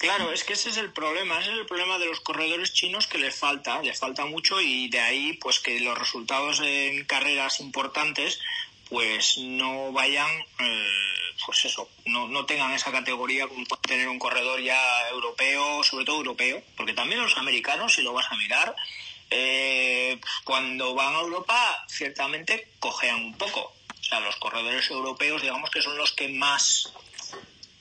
Claro, 0.04 0.34
es 0.34 0.44
que 0.44 0.52
ese 0.52 0.70
es 0.70 0.76
el 0.76 0.92
problema, 0.92 1.40
ese 1.40 1.54
es 1.54 1.60
el 1.60 1.66
problema 1.66 1.98
de 1.98 2.08
los 2.08 2.20
corredores 2.20 2.74
chinos 2.74 3.08
que 3.08 3.18
les 3.18 3.34
falta, 3.34 3.82
les 3.82 3.98
falta 3.98 4.26
mucho 4.26 4.60
y 4.60 4.90
de 4.90 5.00
ahí 5.00 5.32
pues 5.42 5.60
que 5.60 5.80
los 5.80 5.98
resultados 5.98 6.60
en 6.60 7.06
carreras 7.06 7.62
importantes 7.62 8.42
pues 8.90 9.38
no 9.38 9.94
vayan, 9.94 10.30
eh, 10.60 10.88
pues 11.46 11.64
eso, 11.64 11.90
no, 12.06 12.28
no 12.28 12.46
tengan 12.46 12.74
esa 12.74 12.92
categoría 12.92 13.48
como 13.48 13.64
puede 13.64 13.82
tener 13.84 14.10
un 14.10 14.20
corredor 14.20 14.60
ya 14.62 15.08
europeo, 15.08 15.82
sobre 15.86 16.04
todo 16.04 16.18
europeo, 16.18 16.62
porque 16.76 16.92
también 16.92 17.22
los 17.22 17.38
americanos, 17.38 17.94
si 17.94 18.02
lo 18.02 18.12
vas 18.12 18.30
a 18.30 18.36
mirar, 18.36 18.76
eh, 19.30 20.20
cuando 20.44 20.96
van 20.96 21.16
a 21.16 21.22
Europa 21.22 21.86
ciertamente 21.88 22.68
cojean 22.80 23.24
un 23.24 23.38
poco. 23.38 23.74
O 24.02 24.04
sea, 24.04 24.20
los 24.20 24.36
corredores 24.36 24.90
europeos 24.90 25.42
digamos 25.42 25.72
que 25.72 25.82
son 25.82 25.98
los 25.98 26.12
que 26.12 26.28
más 26.28 26.92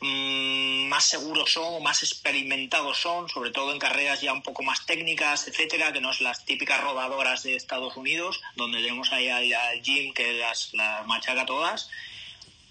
Mm, 0.03 0.62
más 0.93 1.05
seguros 1.05 1.51
son, 1.51 1.83
más 1.83 2.03
experimentados 2.03 2.99
son, 2.99 3.27
sobre 3.27 3.51
todo 3.51 3.73
en 3.73 3.79
carreras 3.79 4.21
ya 4.21 4.31
un 4.35 4.43
poco 4.43 4.63
más 4.63 4.85
técnicas, 4.85 5.49
etcétera, 5.49 5.91
que 5.91 6.03
no 6.03 6.11
es 6.11 6.21
las 6.21 6.45
típicas 6.45 6.83
rodadoras 6.83 7.45
de 7.45 7.57
Estados 7.57 7.97
Unidos, 7.97 8.43
donde 8.57 8.83
tenemos 8.83 9.11
ahí 9.11 9.31
al, 9.31 9.83
Jim 9.83 10.13
que 10.13 10.35
las, 10.35 10.75
machaca 11.07 11.47
todas. 11.47 11.89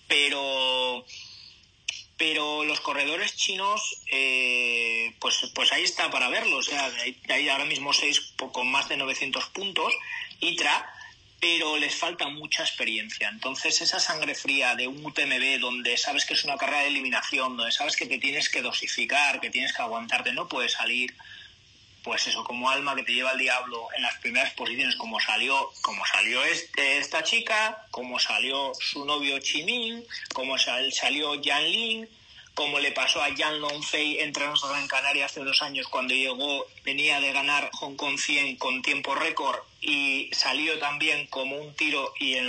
Pero 0.07 1.03
pero 2.15 2.63
los 2.63 2.79
corredores 2.81 3.35
chinos, 3.35 3.81
eh, 4.11 5.15
pues, 5.19 5.51
pues 5.55 5.71
ahí 5.73 5.81
está 5.81 6.11
para 6.11 6.29
verlo. 6.29 6.57
O 6.57 6.61
sea, 6.61 6.85
hay, 7.01 7.19
hay 7.27 7.49
ahora 7.49 7.65
mismo 7.65 7.91
seis 7.91 8.21
con 8.51 8.67
más 8.69 8.87
de 8.87 8.97
900 8.97 9.45
puntos. 9.47 9.91
ITRA, 10.41 10.93
pero 11.41 11.75
les 11.75 11.95
falta 11.95 12.27
mucha 12.27 12.61
experiencia. 12.61 13.27
Entonces, 13.27 13.81
esa 13.81 13.99
sangre 13.99 14.35
fría 14.35 14.75
de 14.75 14.87
un 14.87 15.03
UTMB 15.03 15.59
donde 15.59 15.97
sabes 15.97 16.23
que 16.23 16.35
es 16.35 16.43
una 16.45 16.55
carrera 16.55 16.83
de 16.83 16.89
eliminación, 16.89 17.57
donde 17.57 17.71
sabes 17.71 17.95
que 17.95 18.05
te 18.05 18.19
tienes 18.19 18.47
que 18.47 18.61
dosificar, 18.61 19.41
que 19.41 19.49
tienes 19.49 19.73
que 19.73 19.81
aguantarte, 19.81 20.33
no 20.33 20.47
puedes 20.47 20.73
salir, 20.73 21.15
pues 22.03 22.27
eso, 22.27 22.43
como 22.43 22.69
alma 22.69 22.95
que 22.95 23.01
te 23.01 23.13
lleva 23.13 23.31
al 23.31 23.39
diablo 23.39 23.87
en 23.97 24.03
las 24.03 24.19
primeras 24.19 24.53
posiciones, 24.53 24.95
como 24.97 25.19
salió, 25.19 25.71
como 25.81 26.05
salió 26.05 26.43
este, 26.43 26.99
esta 26.99 27.23
chica, 27.23 27.87
como 27.89 28.19
salió 28.19 28.73
su 28.79 29.03
novio 29.05 29.39
Chimin, 29.39 30.05
como 30.33 30.59
salió 30.59 31.33
Yan 31.41 31.63
Lin, 31.63 32.09
como 32.53 32.79
le 32.79 32.91
pasó 32.91 33.21
a 33.21 33.33
Jan 33.35 33.61
Longfei 33.61 34.19
en 34.19 34.33
Transgran 34.33 34.87
Canaria 34.87 35.25
hace 35.25 35.43
dos 35.43 35.61
años 35.61 35.87
cuando 35.87 36.13
llegó, 36.13 36.65
venía 36.83 37.19
de 37.19 37.31
ganar 37.31 37.69
Hong 37.73 37.95
Kong 37.95 38.17
100 38.17 38.57
con 38.57 38.81
tiempo 38.81 39.15
récord 39.15 39.59
y 39.79 40.29
salió 40.33 40.77
también 40.77 41.27
como 41.27 41.55
un 41.55 41.73
tiro 41.75 42.13
y 42.19 42.35
en, 42.35 42.47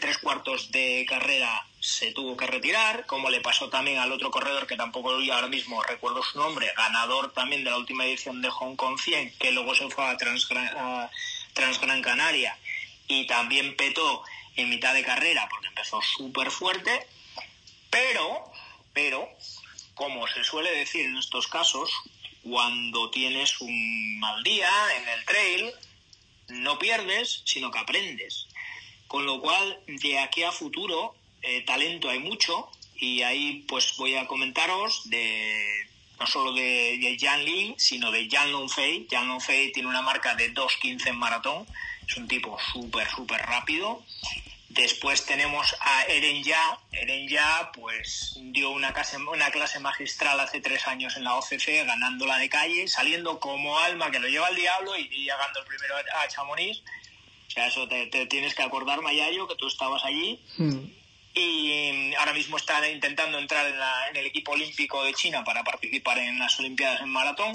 tres 0.00 0.18
cuartos 0.18 0.70
de 0.70 1.06
carrera 1.08 1.64
se 1.80 2.12
tuvo 2.12 2.36
que 2.36 2.46
retirar, 2.46 3.06
como 3.06 3.30
le 3.30 3.40
pasó 3.40 3.68
también 3.68 3.98
al 3.98 4.12
otro 4.12 4.30
corredor 4.30 4.66
que 4.66 4.76
tampoco 4.76 5.12
lo 5.12 5.32
ahora 5.32 5.46
mismo 5.46 5.82
recuerdo 5.82 6.22
su 6.22 6.38
nombre, 6.38 6.72
ganador 6.76 7.32
también 7.32 7.64
de 7.64 7.70
la 7.70 7.78
última 7.78 8.04
edición 8.04 8.42
de 8.42 8.50
Hong 8.50 8.74
Kong 8.74 8.98
100, 8.98 9.34
que 9.38 9.52
luego 9.52 9.74
se 9.74 9.88
fue 9.88 10.04
a 10.04 10.16
Transgran, 10.16 10.66
a 10.76 11.10
Transgran 11.52 12.02
Canaria. 12.02 12.58
Y 13.06 13.26
también 13.26 13.74
petó 13.76 14.22
en 14.56 14.68
mitad 14.68 14.92
de 14.92 15.02
carrera 15.02 15.48
porque 15.48 15.68
empezó 15.68 16.02
súper 16.02 16.50
fuerte, 16.50 17.06
pero 17.88 18.52
pero, 18.92 19.28
como 19.94 20.26
se 20.26 20.44
suele 20.44 20.70
decir 20.70 21.06
en 21.06 21.16
estos 21.16 21.46
casos, 21.46 21.90
cuando 22.42 23.10
tienes 23.10 23.60
un 23.60 24.18
mal 24.18 24.42
día 24.42 24.70
en 24.96 25.08
el 25.08 25.24
trail, 25.24 25.72
no 26.48 26.78
pierdes, 26.78 27.42
sino 27.44 27.70
que 27.70 27.78
aprendes. 27.78 28.46
Con 29.06 29.26
lo 29.26 29.40
cual, 29.40 29.80
de 29.86 30.18
aquí 30.18 30.42
a 30.42 30.52
futuro, 30.52 31.14
eh, 31.42 31.62
talento 31.62 32.08
hay 32.08 32.18
mucho 32.18 32.70
y 32.96 33.22
ahí 33.22 33.64
pues 33.68 33.94
voy 33.96 34.16
a 34.16 34.26
comentaros 34.26 35.08
de 35.08 35.86
no 36.18 36.26
solo 36.26 36.52
de, 36.52 37.16
Jan 37.20 37.44
Lee, 37.44 37.74
sino 37.78 38.10
de 38.10 38.28
Jan 38.28 38.50
Longfei. 38.50 39.06
Jan 39.08 39.28
Longfei 39.28 39.72
tiene 39.72 39.88
una 39.88 40.02
marca 40.02 40.34
de 40.34 40.52
2.15 40.52 41.08
en 41.08 41.16
maratón, 41.16 41.66
es 42.06 42.16
un 42.16 42.26
tipo 42.26 42.58
súper, 42.72 43.08
súper 43.08 43.40
rápido 43.42 44.02
Después 44.68 45.24
tenemos 45.24 45.74
a 45.80 46.04
Eren 46.04 46.44
Ya. 46.44 46.78
Eren 46.92 47.26
Ya, 47.28 47.70
pues, 47.72 48.36
dio 48.38 48.70
una 48.70 48.92
clase, 48.92 49.16
una 49.16 49.50
clase 49.50 49.80
magistral 49.80 50.38
hace 50.40 50.60
tres 50.60 50.86
años 50.86 51.16
en 51.16 51.24
la 51.24 51.36
OCC, 51.36 51.86
ganando 51.86 52.26
la 52.26 52.38
de 52.38 52.50
calle, 52.50 52.86
saliendo 52.86 53.40
como 53.40 53.78
alma 53.78 54.10
que 54.10 54.18
lo 54.18 54.28
lleva 54.28 54.48
el 54.48 54.56
diablo 54.56 54.96
y, 54.96 55.08
llegando 55.08 55.60
el 55.60 55.66
primero 55.66 55.94
a 55.96 56.28
Chamonix. 56.28 56.82
O 57.46 57.50
sea, 57.50 57.66
eso 57.66 57.88
te, 57.88 58.06
tienes 58.26 58.54
que 58.54 58.62
acordar, 58.62 59.00
Mayayo, 59.00 59.48
que 59.48 59.56
tú 59.56 59.66
estabas 59.68 60.04
allí. 60.04 60.38
Hmm. 60.58 60.90
Y 61.32 62.14
ahora 62.16 62.34
mismo 62.34 62.58
está 62.58 62.86
intentando 62.90 63.38
entrar 63.38 63.66
en, 63.66 63.74
en 64.10 64.16
el 64.16 64.26
equipo 64.26 64.52
olímpico 64.52 65.02
de 65.04 65.14
China 65.14 65.44
para 65.44 65.64
participar 65.64 66.18
en 66.18 66.38
las 66.38 66.58
Olimpiadas 66.58 67.00
en 67.00 67.08
maratón. 67.08 67.52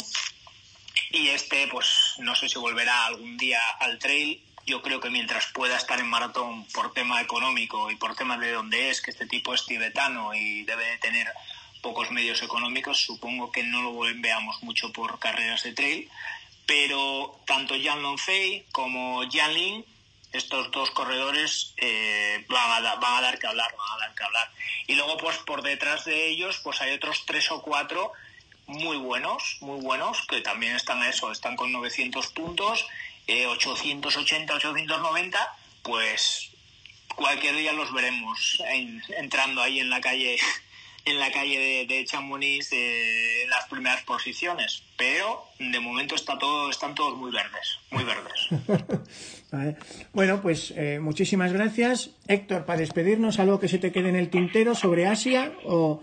Y 1.12 1.28
este, 1.30 1.68
pues, 1.68 2.16
no 2.18 2.36
sé 2.36 2.50
si 2.50 2.58
volverá 2.58 3.06
algún 3.06 3.38
día 3.38 3.62
al 3.80 4.00
trail 4.00 4.42
yo 4.66 4.82
creo 4.82 5.00
que 5.00 5.10
mientras 5.10 5.48
pueda 5.48 5.78
estar 5.78 6.00
en 6.00 6.08
maratón 6.08 6.66
por 6.68 6.94
tema 6.94 7.22
económico 7.22 7.92
y 7.92 7.96
por 7.96 8.16
tema 8.16 8.38
de 8.38 8.52
dónde 8.52 8.90
es, 8.90 9.02
que 9.02 9.12
este 9.12 9.26
tipo 9.26 9.54
es 9.54 9.66
tibetano 9.66 10.34
y 10.34 10.64
debe 10.64 10.86
de 10.86 10.98
tener 11.00 11.28
pocos 11.82 12.12
medios 12.12 12.42
económicos, 12.42 13.02
supongo 13.02 13.52
que 13.52 13.64
no 13.64 13.82
lo 13.82 14.00
veamos 14.16 14.64
mucho 14.64 14.94
por 14.94 15.20
carreras 15.20 15.64
de 15.64 15.74
trail, 15.74 16.10
pero 16.66 17.42
tanto 17.46 17.76
Jan 17.82 18.02
Longfei 18.02 18.66
como 18.72 19.22
Jan 19.30 19.54
Lin, 19.54 19.86
estos 20.32 20.72
dos 20.72 20.90
corredores 20.92 21.74
eh, 21.78 22.46
van, 22.48 22.86
a, 22.86 22.96
van 22.96 23.16
a 23.18 23.22
dar 23.22 23.38
que 23.38 23.48
hablar, 23.48 23.76
van 23.78 23.92
a 23.92 24.06
dar 24.06 24.16
que 24.16 24.24
hablar. 24.24 24.50
Y 24.88 24.96
luego 24.96 25.18
pues 25.18 25.38
por 25.40 25.62
detrás 25.62 26.06
de 26.06 26.30
ellos 26.30 26.60
pues 26.64 26.82
hay 26.82 26.94
otros 26.94 27.26
tres 27.26 27.52
o 27.52 27.62
cuatro 27.62 28.14
muy 28.66 28.96
buenos, 28.96 29.58
muy 29.60 29.82
buenos, 29.82 30.26
que 30.26 30.40
también 30.40 30.76
están 30.76 31.02
a 31.02 31.10
eso, 31.10 31.32
están 31.32 31.58
con 31.58 31.72
900 31.72 32.28
puntos 32.28 32.86
880, 33.28 34.54
eh, 34.54 34.56
890, 34.56 35.38
pues 35.82 36.52
cualquier 37.16 37.56
día 37.56 37.74
los 37.74 37.94
veremos 37.94 38.62
entrando 39.18 39.62
ahí 39.62 39.80
en 39.80 39.90
la 39.90 40.02
calle 40.02 40.38
en 41.06 41.20
la 41.20 41.32
calle 41.32 41.60
de, 41.60 41.86
de 41.86 42.06
Chamonix 42.06 42.72
en 42.72 43.50
las 43.50 43.66
primeras 43.66 44.04
posiciones. 44.04 44.84
Pero 44.96 45.44
de 45.60 45.80
momento 45.80 46.16
está 46.16 46.38
todo 46.38 46.70
están 46.70 46.96
todos 46.96 47.18
muy 47.18 47.32
verdes 47.32 47.80
muy 47.92 48.04
verdes. 48.04 48.98
Bueno 50.14 50.42
pues 50.42 50.74
eh, 50.76 51.00
muchísimas 51.00 51.54
gracias. 51.54 52.10
Héctor 52.28 52.66
para 52.66 52.80
despedirnos 52.80 53.38
algo 53.38 53.60
que 53.60 53.68
se 53.68 53.78
te 53.78 53.92
quede 53.92 54.10
en 54.10 54.16
el 54.16 54.32
tintero 54.32 54.74
sobre 54.74 55.06
Asia 55.06 55.54
o 55.64 56.02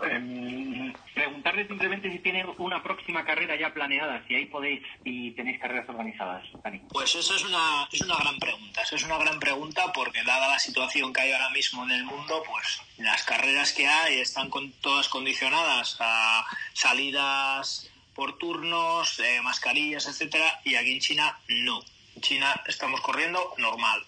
em, 0.00 0.92
preguntarle 1.14 1.66
simplemente 1.66 2.10
si 2.10 2.18
tiene 2.18 2.44
una 2.58 2.82
próxima 2.82 3.24
carrera 3.24 3.56
ya 3.56 3.72
planeada, 3.72 4.22
si 4.26 4.34
ahí 4.34 4.46
podéis 4.46 4.82
y 5.04 5.30
tenéis 5.32 5.58
carreras 5.58 5.88
organizadas, 5.88 6.44
Dani. 6.62 6.80
Pues 6.90 7.14
eso 7.14 7.34
es 7.34 7.44
una, 7.44 7.88
es 7.90 8.00
una 8.02 8.16
gran 8.16 8.38
pregunta. 8.38 8.82
Eso 8.82 8.96
es 8.96 9.04
una 9.04 9.18
gran 9.18 9.38
pregunta 9.38 9.92
porque 9.92 10.22
dada 10.24 10.48
la 10.48 10.58
situación 10.58 11.12
que 11.12 11.22
hay 11.22 11.32
ahora 11.32 11.50
mismo 11.50 11.84
en 11.84 11.90
el 11.92 12.04
mundo, 12.04 12.42
pues 12.46 12.80
las 12.98 13.22
carreras 13.24 13.72
que 13.72 13.86
hay 13.86 14.20
están 14.20 14.50
con, 14.50 14.72
todas 14.72 15.08
condicionadas 15.08 15.96
a 16.00 16.44
salidas 16.72 17.90
por 18.14 18.38
turnos, 18.38 19.20
eh, 19.20 19.40
mascarillas, 19.42 20.06
etcétera, 20.06 20.60
y 20.64 20.74
aquí 20.74 20.94
en 20.94 21.00
China 21.00 21.38
no. 21.48 21.82
En 22.14 22.22
China 22.22 22.62
estamos 22.66 23.00
corriendo 23.02 23.54
normal. 23.58 24.02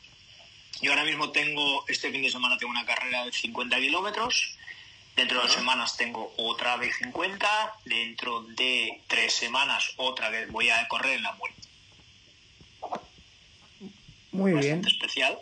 Yo 0.80 0.93
ahora 0.93 1.05
mismo 1.05 1.30
tengo, 1.30 1.84
este 1.89 2.11
fin 2.11 2.22
de 2.22 2.30
semana 2.30 2.57
tengo 2.57 2.70
una 2.70 2.86
carrera 2.86 3.24
de 3.24 3.32
50 3.32 3.76
kilómetros, 3.78 4.57
Dentro 5.18 5.38
de 5.38 5.48
dos 5.48 5.52
semanas 5.52 5.96
tengo 5.96 6.32
otra 6.36 6.78
de 6.78 6.92
50. 6.92 7.74
Dentro 7.84 8.42
de 8.42 9.00
tres 9.08 9.34
semanas 9.34 9.90
otra 9.96 10.30
que 10.30 10.46
voy 10.46 10.70
a 10.70 10.86
correr 10.86 11.16
en 11.16 11.24
la 11.24 11.32
muerte. 11.32 11.60
Muy 14.30 14.52
bien. 14.52 14.84
especial. 14.86 15.36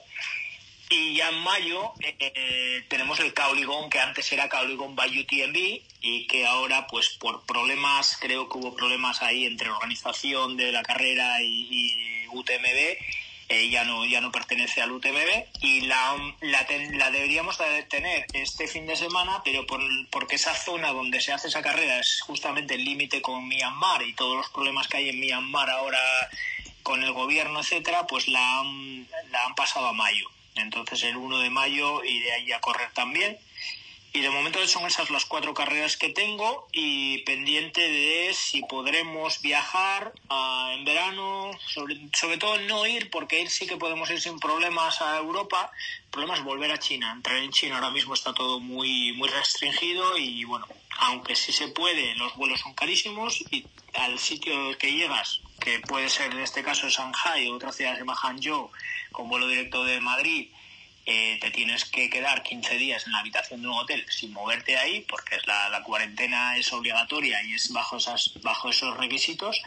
Y 0.89 1.17
ya 1.17 1.29
en 1.29 1.41
mayo 1.41 1.93
eh, 2.01 2.87
tenemos 2.89 3.21
el 3.21 3.35
Cauligón, 3.35 3.91
que 3.91 4.01
antes 4.01 4.33
era 4.33 4.49
Cauligón 4.49 4.97
by 4.97 5.11
UTMB 5.21 5.83
y 6.01 6.27
que 6.27 6.47
ahora, 6.47 6.87
pues 6.87 7.11
por 7.11 7.45
problemas, 7.45 8.17
creo 8.19 8.49
que 8.49 8.57
hubo 8.57 8.75
problemas 8.75 9.21
ahí 9.21 9.45
entre 9.45 9.69
organización 9.69 10.57
de 10.57 10.73
la 10.73 10.83
carrera 10.83 11.43
y, 11.43 11.69
y 11.71 12.29
UTMB, 12.29 12.97
eh, 13.49 13.71
ya, 13.71 13.85
no, 13.85 14.05
ya 14.05 14.21
no 14.21 14.33
pertenece 14.33 14.83
al 14.83 14.91
UTMB 14.91 15.61
y 15.61 15.83
la, 15.83 16.17
la, 16.41 16.67
la, 16.93 17.11
deberíamos 17.11 17.59
tener 17.89 18.27
este 18.33 18.67
fin 18.67 18.87
de 18.87 18.97
semana, 18.97 19.41
pero 19.45 19.67
por, 19.67 19.81
porque 20.11 20.35
esa 20.35 20.55
zona 20.55 20.93
donde 20.93 21.21
se 21.21 21.33
hace 21.33 21.49
esa 21.49 21.63
carrera 21.63 22.01
es 22.01 22.21
justamente 22.23 22.75
el 22.75 22.85
límite 22.85 23.23
con 23.23 23.47
Myanmar 23.47 24.03
y 24.03 24.15
todos 24.15 24.37
los 24.37 24.49
problemas 24.51 24.89
que 24.89 24.97
hay 24.97 25.11
en 25.11 25.21
Myanmar 25.21 25.71
ahora 25.71 26.01
con 26.83 27.03
el 27.03 27.13
gobierno, 27.13 27.61
etcétera, 27.61 28.07
pues 28.07 28.27
la 28.29 28.61
han, 28.61 29.07
la 29.31 29.45
han 29.45 29.55
pasado 29.55 29.89
a 29.89 29.93
mayo. 29.93 30.29
Entonces 30.57 31.03
el 31.05 31.17
1 31.17 31.39
de 31.39 31.51
mayo 31.51 32.03
iré 32.05 32.33
ahí 32.33 32.53
a 32.53 32.61
correr 32.61 32.91
también 32.93 33.39
y 34.13 34.21
de 34.21 34.31
momento 34.31 34.67
son 34.67 34.87
esas 34.87 35.11
las 35.11 35.27
cuatro 35.27 35.53
carreras 35.53 35.97
que 35.97 36.09
tengo 36.09 36.69
y 36.73 37.19
pendiente 37.19 37.81
de 37.81 38.33
si 38.35 38.63
podremos 38.63 39.43
viajar 39.43 40.13
ah, 40.31 40.73
en 40.75 40.85
verano, 40.85 41.51
sobre, 41.69 42.39
todo 42.39 42.59
no 42.61 42.87
ir, 42.87 43.11
porque 43.11 43.41
ir 43.41 43.51
sí 43.51 43.67
que 43.67 43.77
podemos 43.77 44.11
ir 44.11 44.21
sin 44.21 44.39
problemas 44.39 45.03
a 45.03 45.19
Europa. 45.19 45.71
El 46.05 46.11
problema 46.11 46.35
es 46.35 46.45
volver 46.45 46.71
a 46.73 46.79
China. 46.79 47.13
Entrar 47.13 47.37
en 47.37 47.51
China 47.51 47.77
ahora 47.77 47.91
mismo 47.91 48.15
está 48.15 48.33
todo 48.33 48.59
muy, 48.59 49.13
muy 49.13 49.29
restringido 49.29 50.17
y 50.17 50.45
bueno, 50.45 50.67
aunque 50.99 51.37
sí 51.37 51.53
se 51.53 51.69
puede, 51.69 52.15
los 52.15 52.35
vuelos 52.37 52.61
son 52.61 52.75
carísimos 52.75 53.43
y 53.51 53.67
al 53.95 54.19
sitio 54.19 54.77
que 54.79 54.93
llegas, 54.93 55.41
que 55.61 55.81
puede 55.81 56.09
ser 56.09 56.33
en 56.33 56.41
este 56.41 56.63
caso 56.63 56.89
Shanghai 56.89 57.49
o 57.49 57.55
otra 57.55 57.73
ciudad 57.73 57.95
se 57.95 58.01
llama 58.01 58.15
Hangzhou, 58.15 58.71
con 59.13 59.29
vuelo 59.29 59.49
directo 59.49 59.85
de 59.85 60.01
Madrid, 60.01 60.51
eh, 61.09 61.39
te 61.41 61.53
tienes 61.53 61.85
que 61.85 62.11
quedar 62.11 62.43
15 62.43 62.79
días 62.79 63.07
en 63.07 63.13
la 63.13 63.21
habitación 63.21 63.63
de 63.63 63.69
un 63.69 63.75
hotel 63.75 64.05
sin 64.11 64.33
moverte 64.33 64.77
ahí, 64.77 65.03
porque 65.09 65.37
es 65.37 65.47
la, 65.47 65.81
cuarentena 65.85 66.57
es 66.57 66.73
obligatoria 66.73 67.41
y 67.45 67.55
es 67.55 67.73
bajo, 67.73 67.99
esas, 67.99 68.33
bajo 68.43 68.71
esos 68.71 68.97
requisitos. 68.97 69.63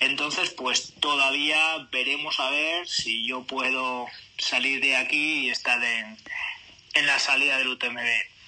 Entonces, 0.00 0.50
pues 0.50 0.92
todavía 0.98 1.86
veremos 1.92 2.40
a 2.40 2.50
ver 2.50 2.88
si 2.88 3.24
yo 3.24 3.44
puedo 3.44 4.08
salir 4.36 4.80
de 4.80 4.96
aquí 4.96 5.46
y 5.46 5.50
estar 5.50 5.82
en, 5.82 6.18
en 6.94 7.06
la 7.06 7.20
salida 7.20 7.58
del 7.58 7.68
UTMB. 7.68 8.39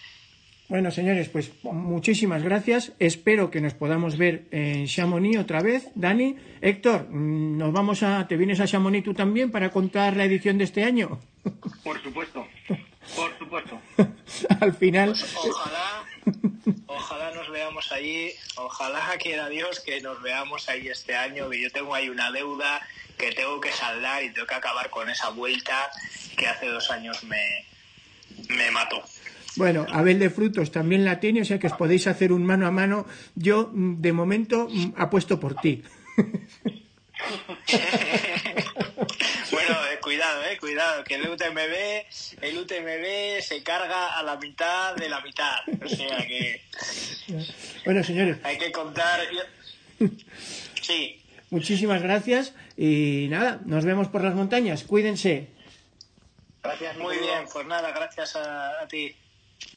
Bueno, 0.72 0.90
señores, 0.90 1.28
pues 1.28 1.50
muchísimas 1.64 2.42
gracias. 2.42 2.92
Espero 2.98 3.50
que 3.50 3.60
nos 3.60 3.74
podamos 3.74 4.16
ver 4.16 4.46
en 4.52 4.86
Chamonix 4.86 5.38
otra 5.38 5.60
vez. 5.60 5.88
Dani, 5.94 6.36
Héctor, 6.62 7.10
mm, 7.10 7.58
nos 7.58 7.74
vamos 7.74 8.02
a, 8.02 8.26
¿te 8.26 8.38
vienes 8.38 8.58
a 8.58 8.66
Chamonix 8.66 9.04
tú 9.04 9.12
también 9.12 9.50
para 9.50 9.70
contar 9.70 10.16
la 10.16 10.24
edición 10.24 10.56
de 10.56 10.64
este 10.64 10.84
año? 10.84 11.20
Por 11.84 12.02
supuesto, 12.02 12.48
por 13.14 13.38
supuesto. 13.38 13.78
Al 14.60 14.72
final. 14.72 15.10
Pues 15.10 15.36
ojalá, 15.36 16.04
ojalá 16.86 17.34
nos 17.34 17.50
veamos 17.50 17.92
allí. 17.92 18.30
Ojalá 18.56 19.02
quiera 19.22 19.50
Dios 19.50 19.78
que 19.80 20.00
nos 20.00 20.22
veamos 20.22 20.70
ahí 20.70 20.88
este 20.88 21.14
año. 21.14 21.50
Que 21.50 21.60
yo 21.60 21.70
tengo 21.70 21.94
ahí 21.94 22.08
una 22.08 22.30
deuda 22.32 22.80
que 23.18 23.32
tengo 23.32 23.60
que 23.60 23.72
saldar 23.72 24.22
y 24.22 24.30
tengo 24.30 24.46
que 24.46 24.54
acabar 24.54 24.88
con 24.88 25.10
esa 25.10 25.28
vuelta 25.28 25.90
que 26.34 26.46
hace 26.46 26.68
dos 26.68 26.90
años 26.90 27.22
me, 27.24 27.66
me 28.56 28.70
mató. 28.70 29.02
Bueno, 29.56 29.86
Abel 29.90 30.18
de 30.18 30.30
Frutos 30.30 30.72
también 30.72 31.04
la 31.04 31.20
tiene, 31.20 31.42
o 31.42 31.44
sea 31.44 31.58
que 31.58 31.66
os 31.66 31.74
podéis 31.74 32.06
hacer 32.06 32.32
un 32.32 32.44
mano 32.44 32.66
a 32.66 32.70
mano. 32.70 33.06
Yo, 33.34 33.70
mm, 33.72 34.00
de 34.00 34.12
momento, 34.12 34.68
mm, 34.70 34.94
apuesto 34.96 35.38
por 35.38 35.54
ti. 35.56 35.82
bueno, 39.50 39.76
eh, 39.90 39.98
cuidado, 40.00 40.44
eh, 40.44 40.56
cuidado, 40.58 41.04
que 41.04 41.16
el 41.16 41.28
UTMB, 41.28 42.06
el 42.40 42.58
UTMB 42.58 43.42
se 43.42 43.62
carga 43.62 44.18
a 44.18 44.22
la 44.22 44.36
mitad 44.36 44.94
de 44.96 45.08
la 45.08 45.20
mitad. 45.20 45.60
O 45.84 45.88
sea 45.88 46.18
que. 46.26 46.62
Bueno, 47.84 48.02
señores. 48.02 48.38
Hay 48.44 48.58
que 48.58 48.72
contar. 48.72 49.20
Sí. 50.82 51.22
Muchísimas 51.50 52.02
gracias 52.02 52.54
y 52.76 53.28
nada, 53.30 53.60
nos 53.66 53.84
vemos 53.84 54.08
por 54.08 54.24
las 54.24 54.34
montañas. 54.34 54.82
Cuídense. 54.82 55.48
Gracias, 56.60 56.96
muy 56.98 57.18
bien. 57.18 57.44
Pues 57.52 57.64
nada, 57.66 57.92
gracias 57.92 58.34
a 58.34 58.84
ti. 58.88 59.14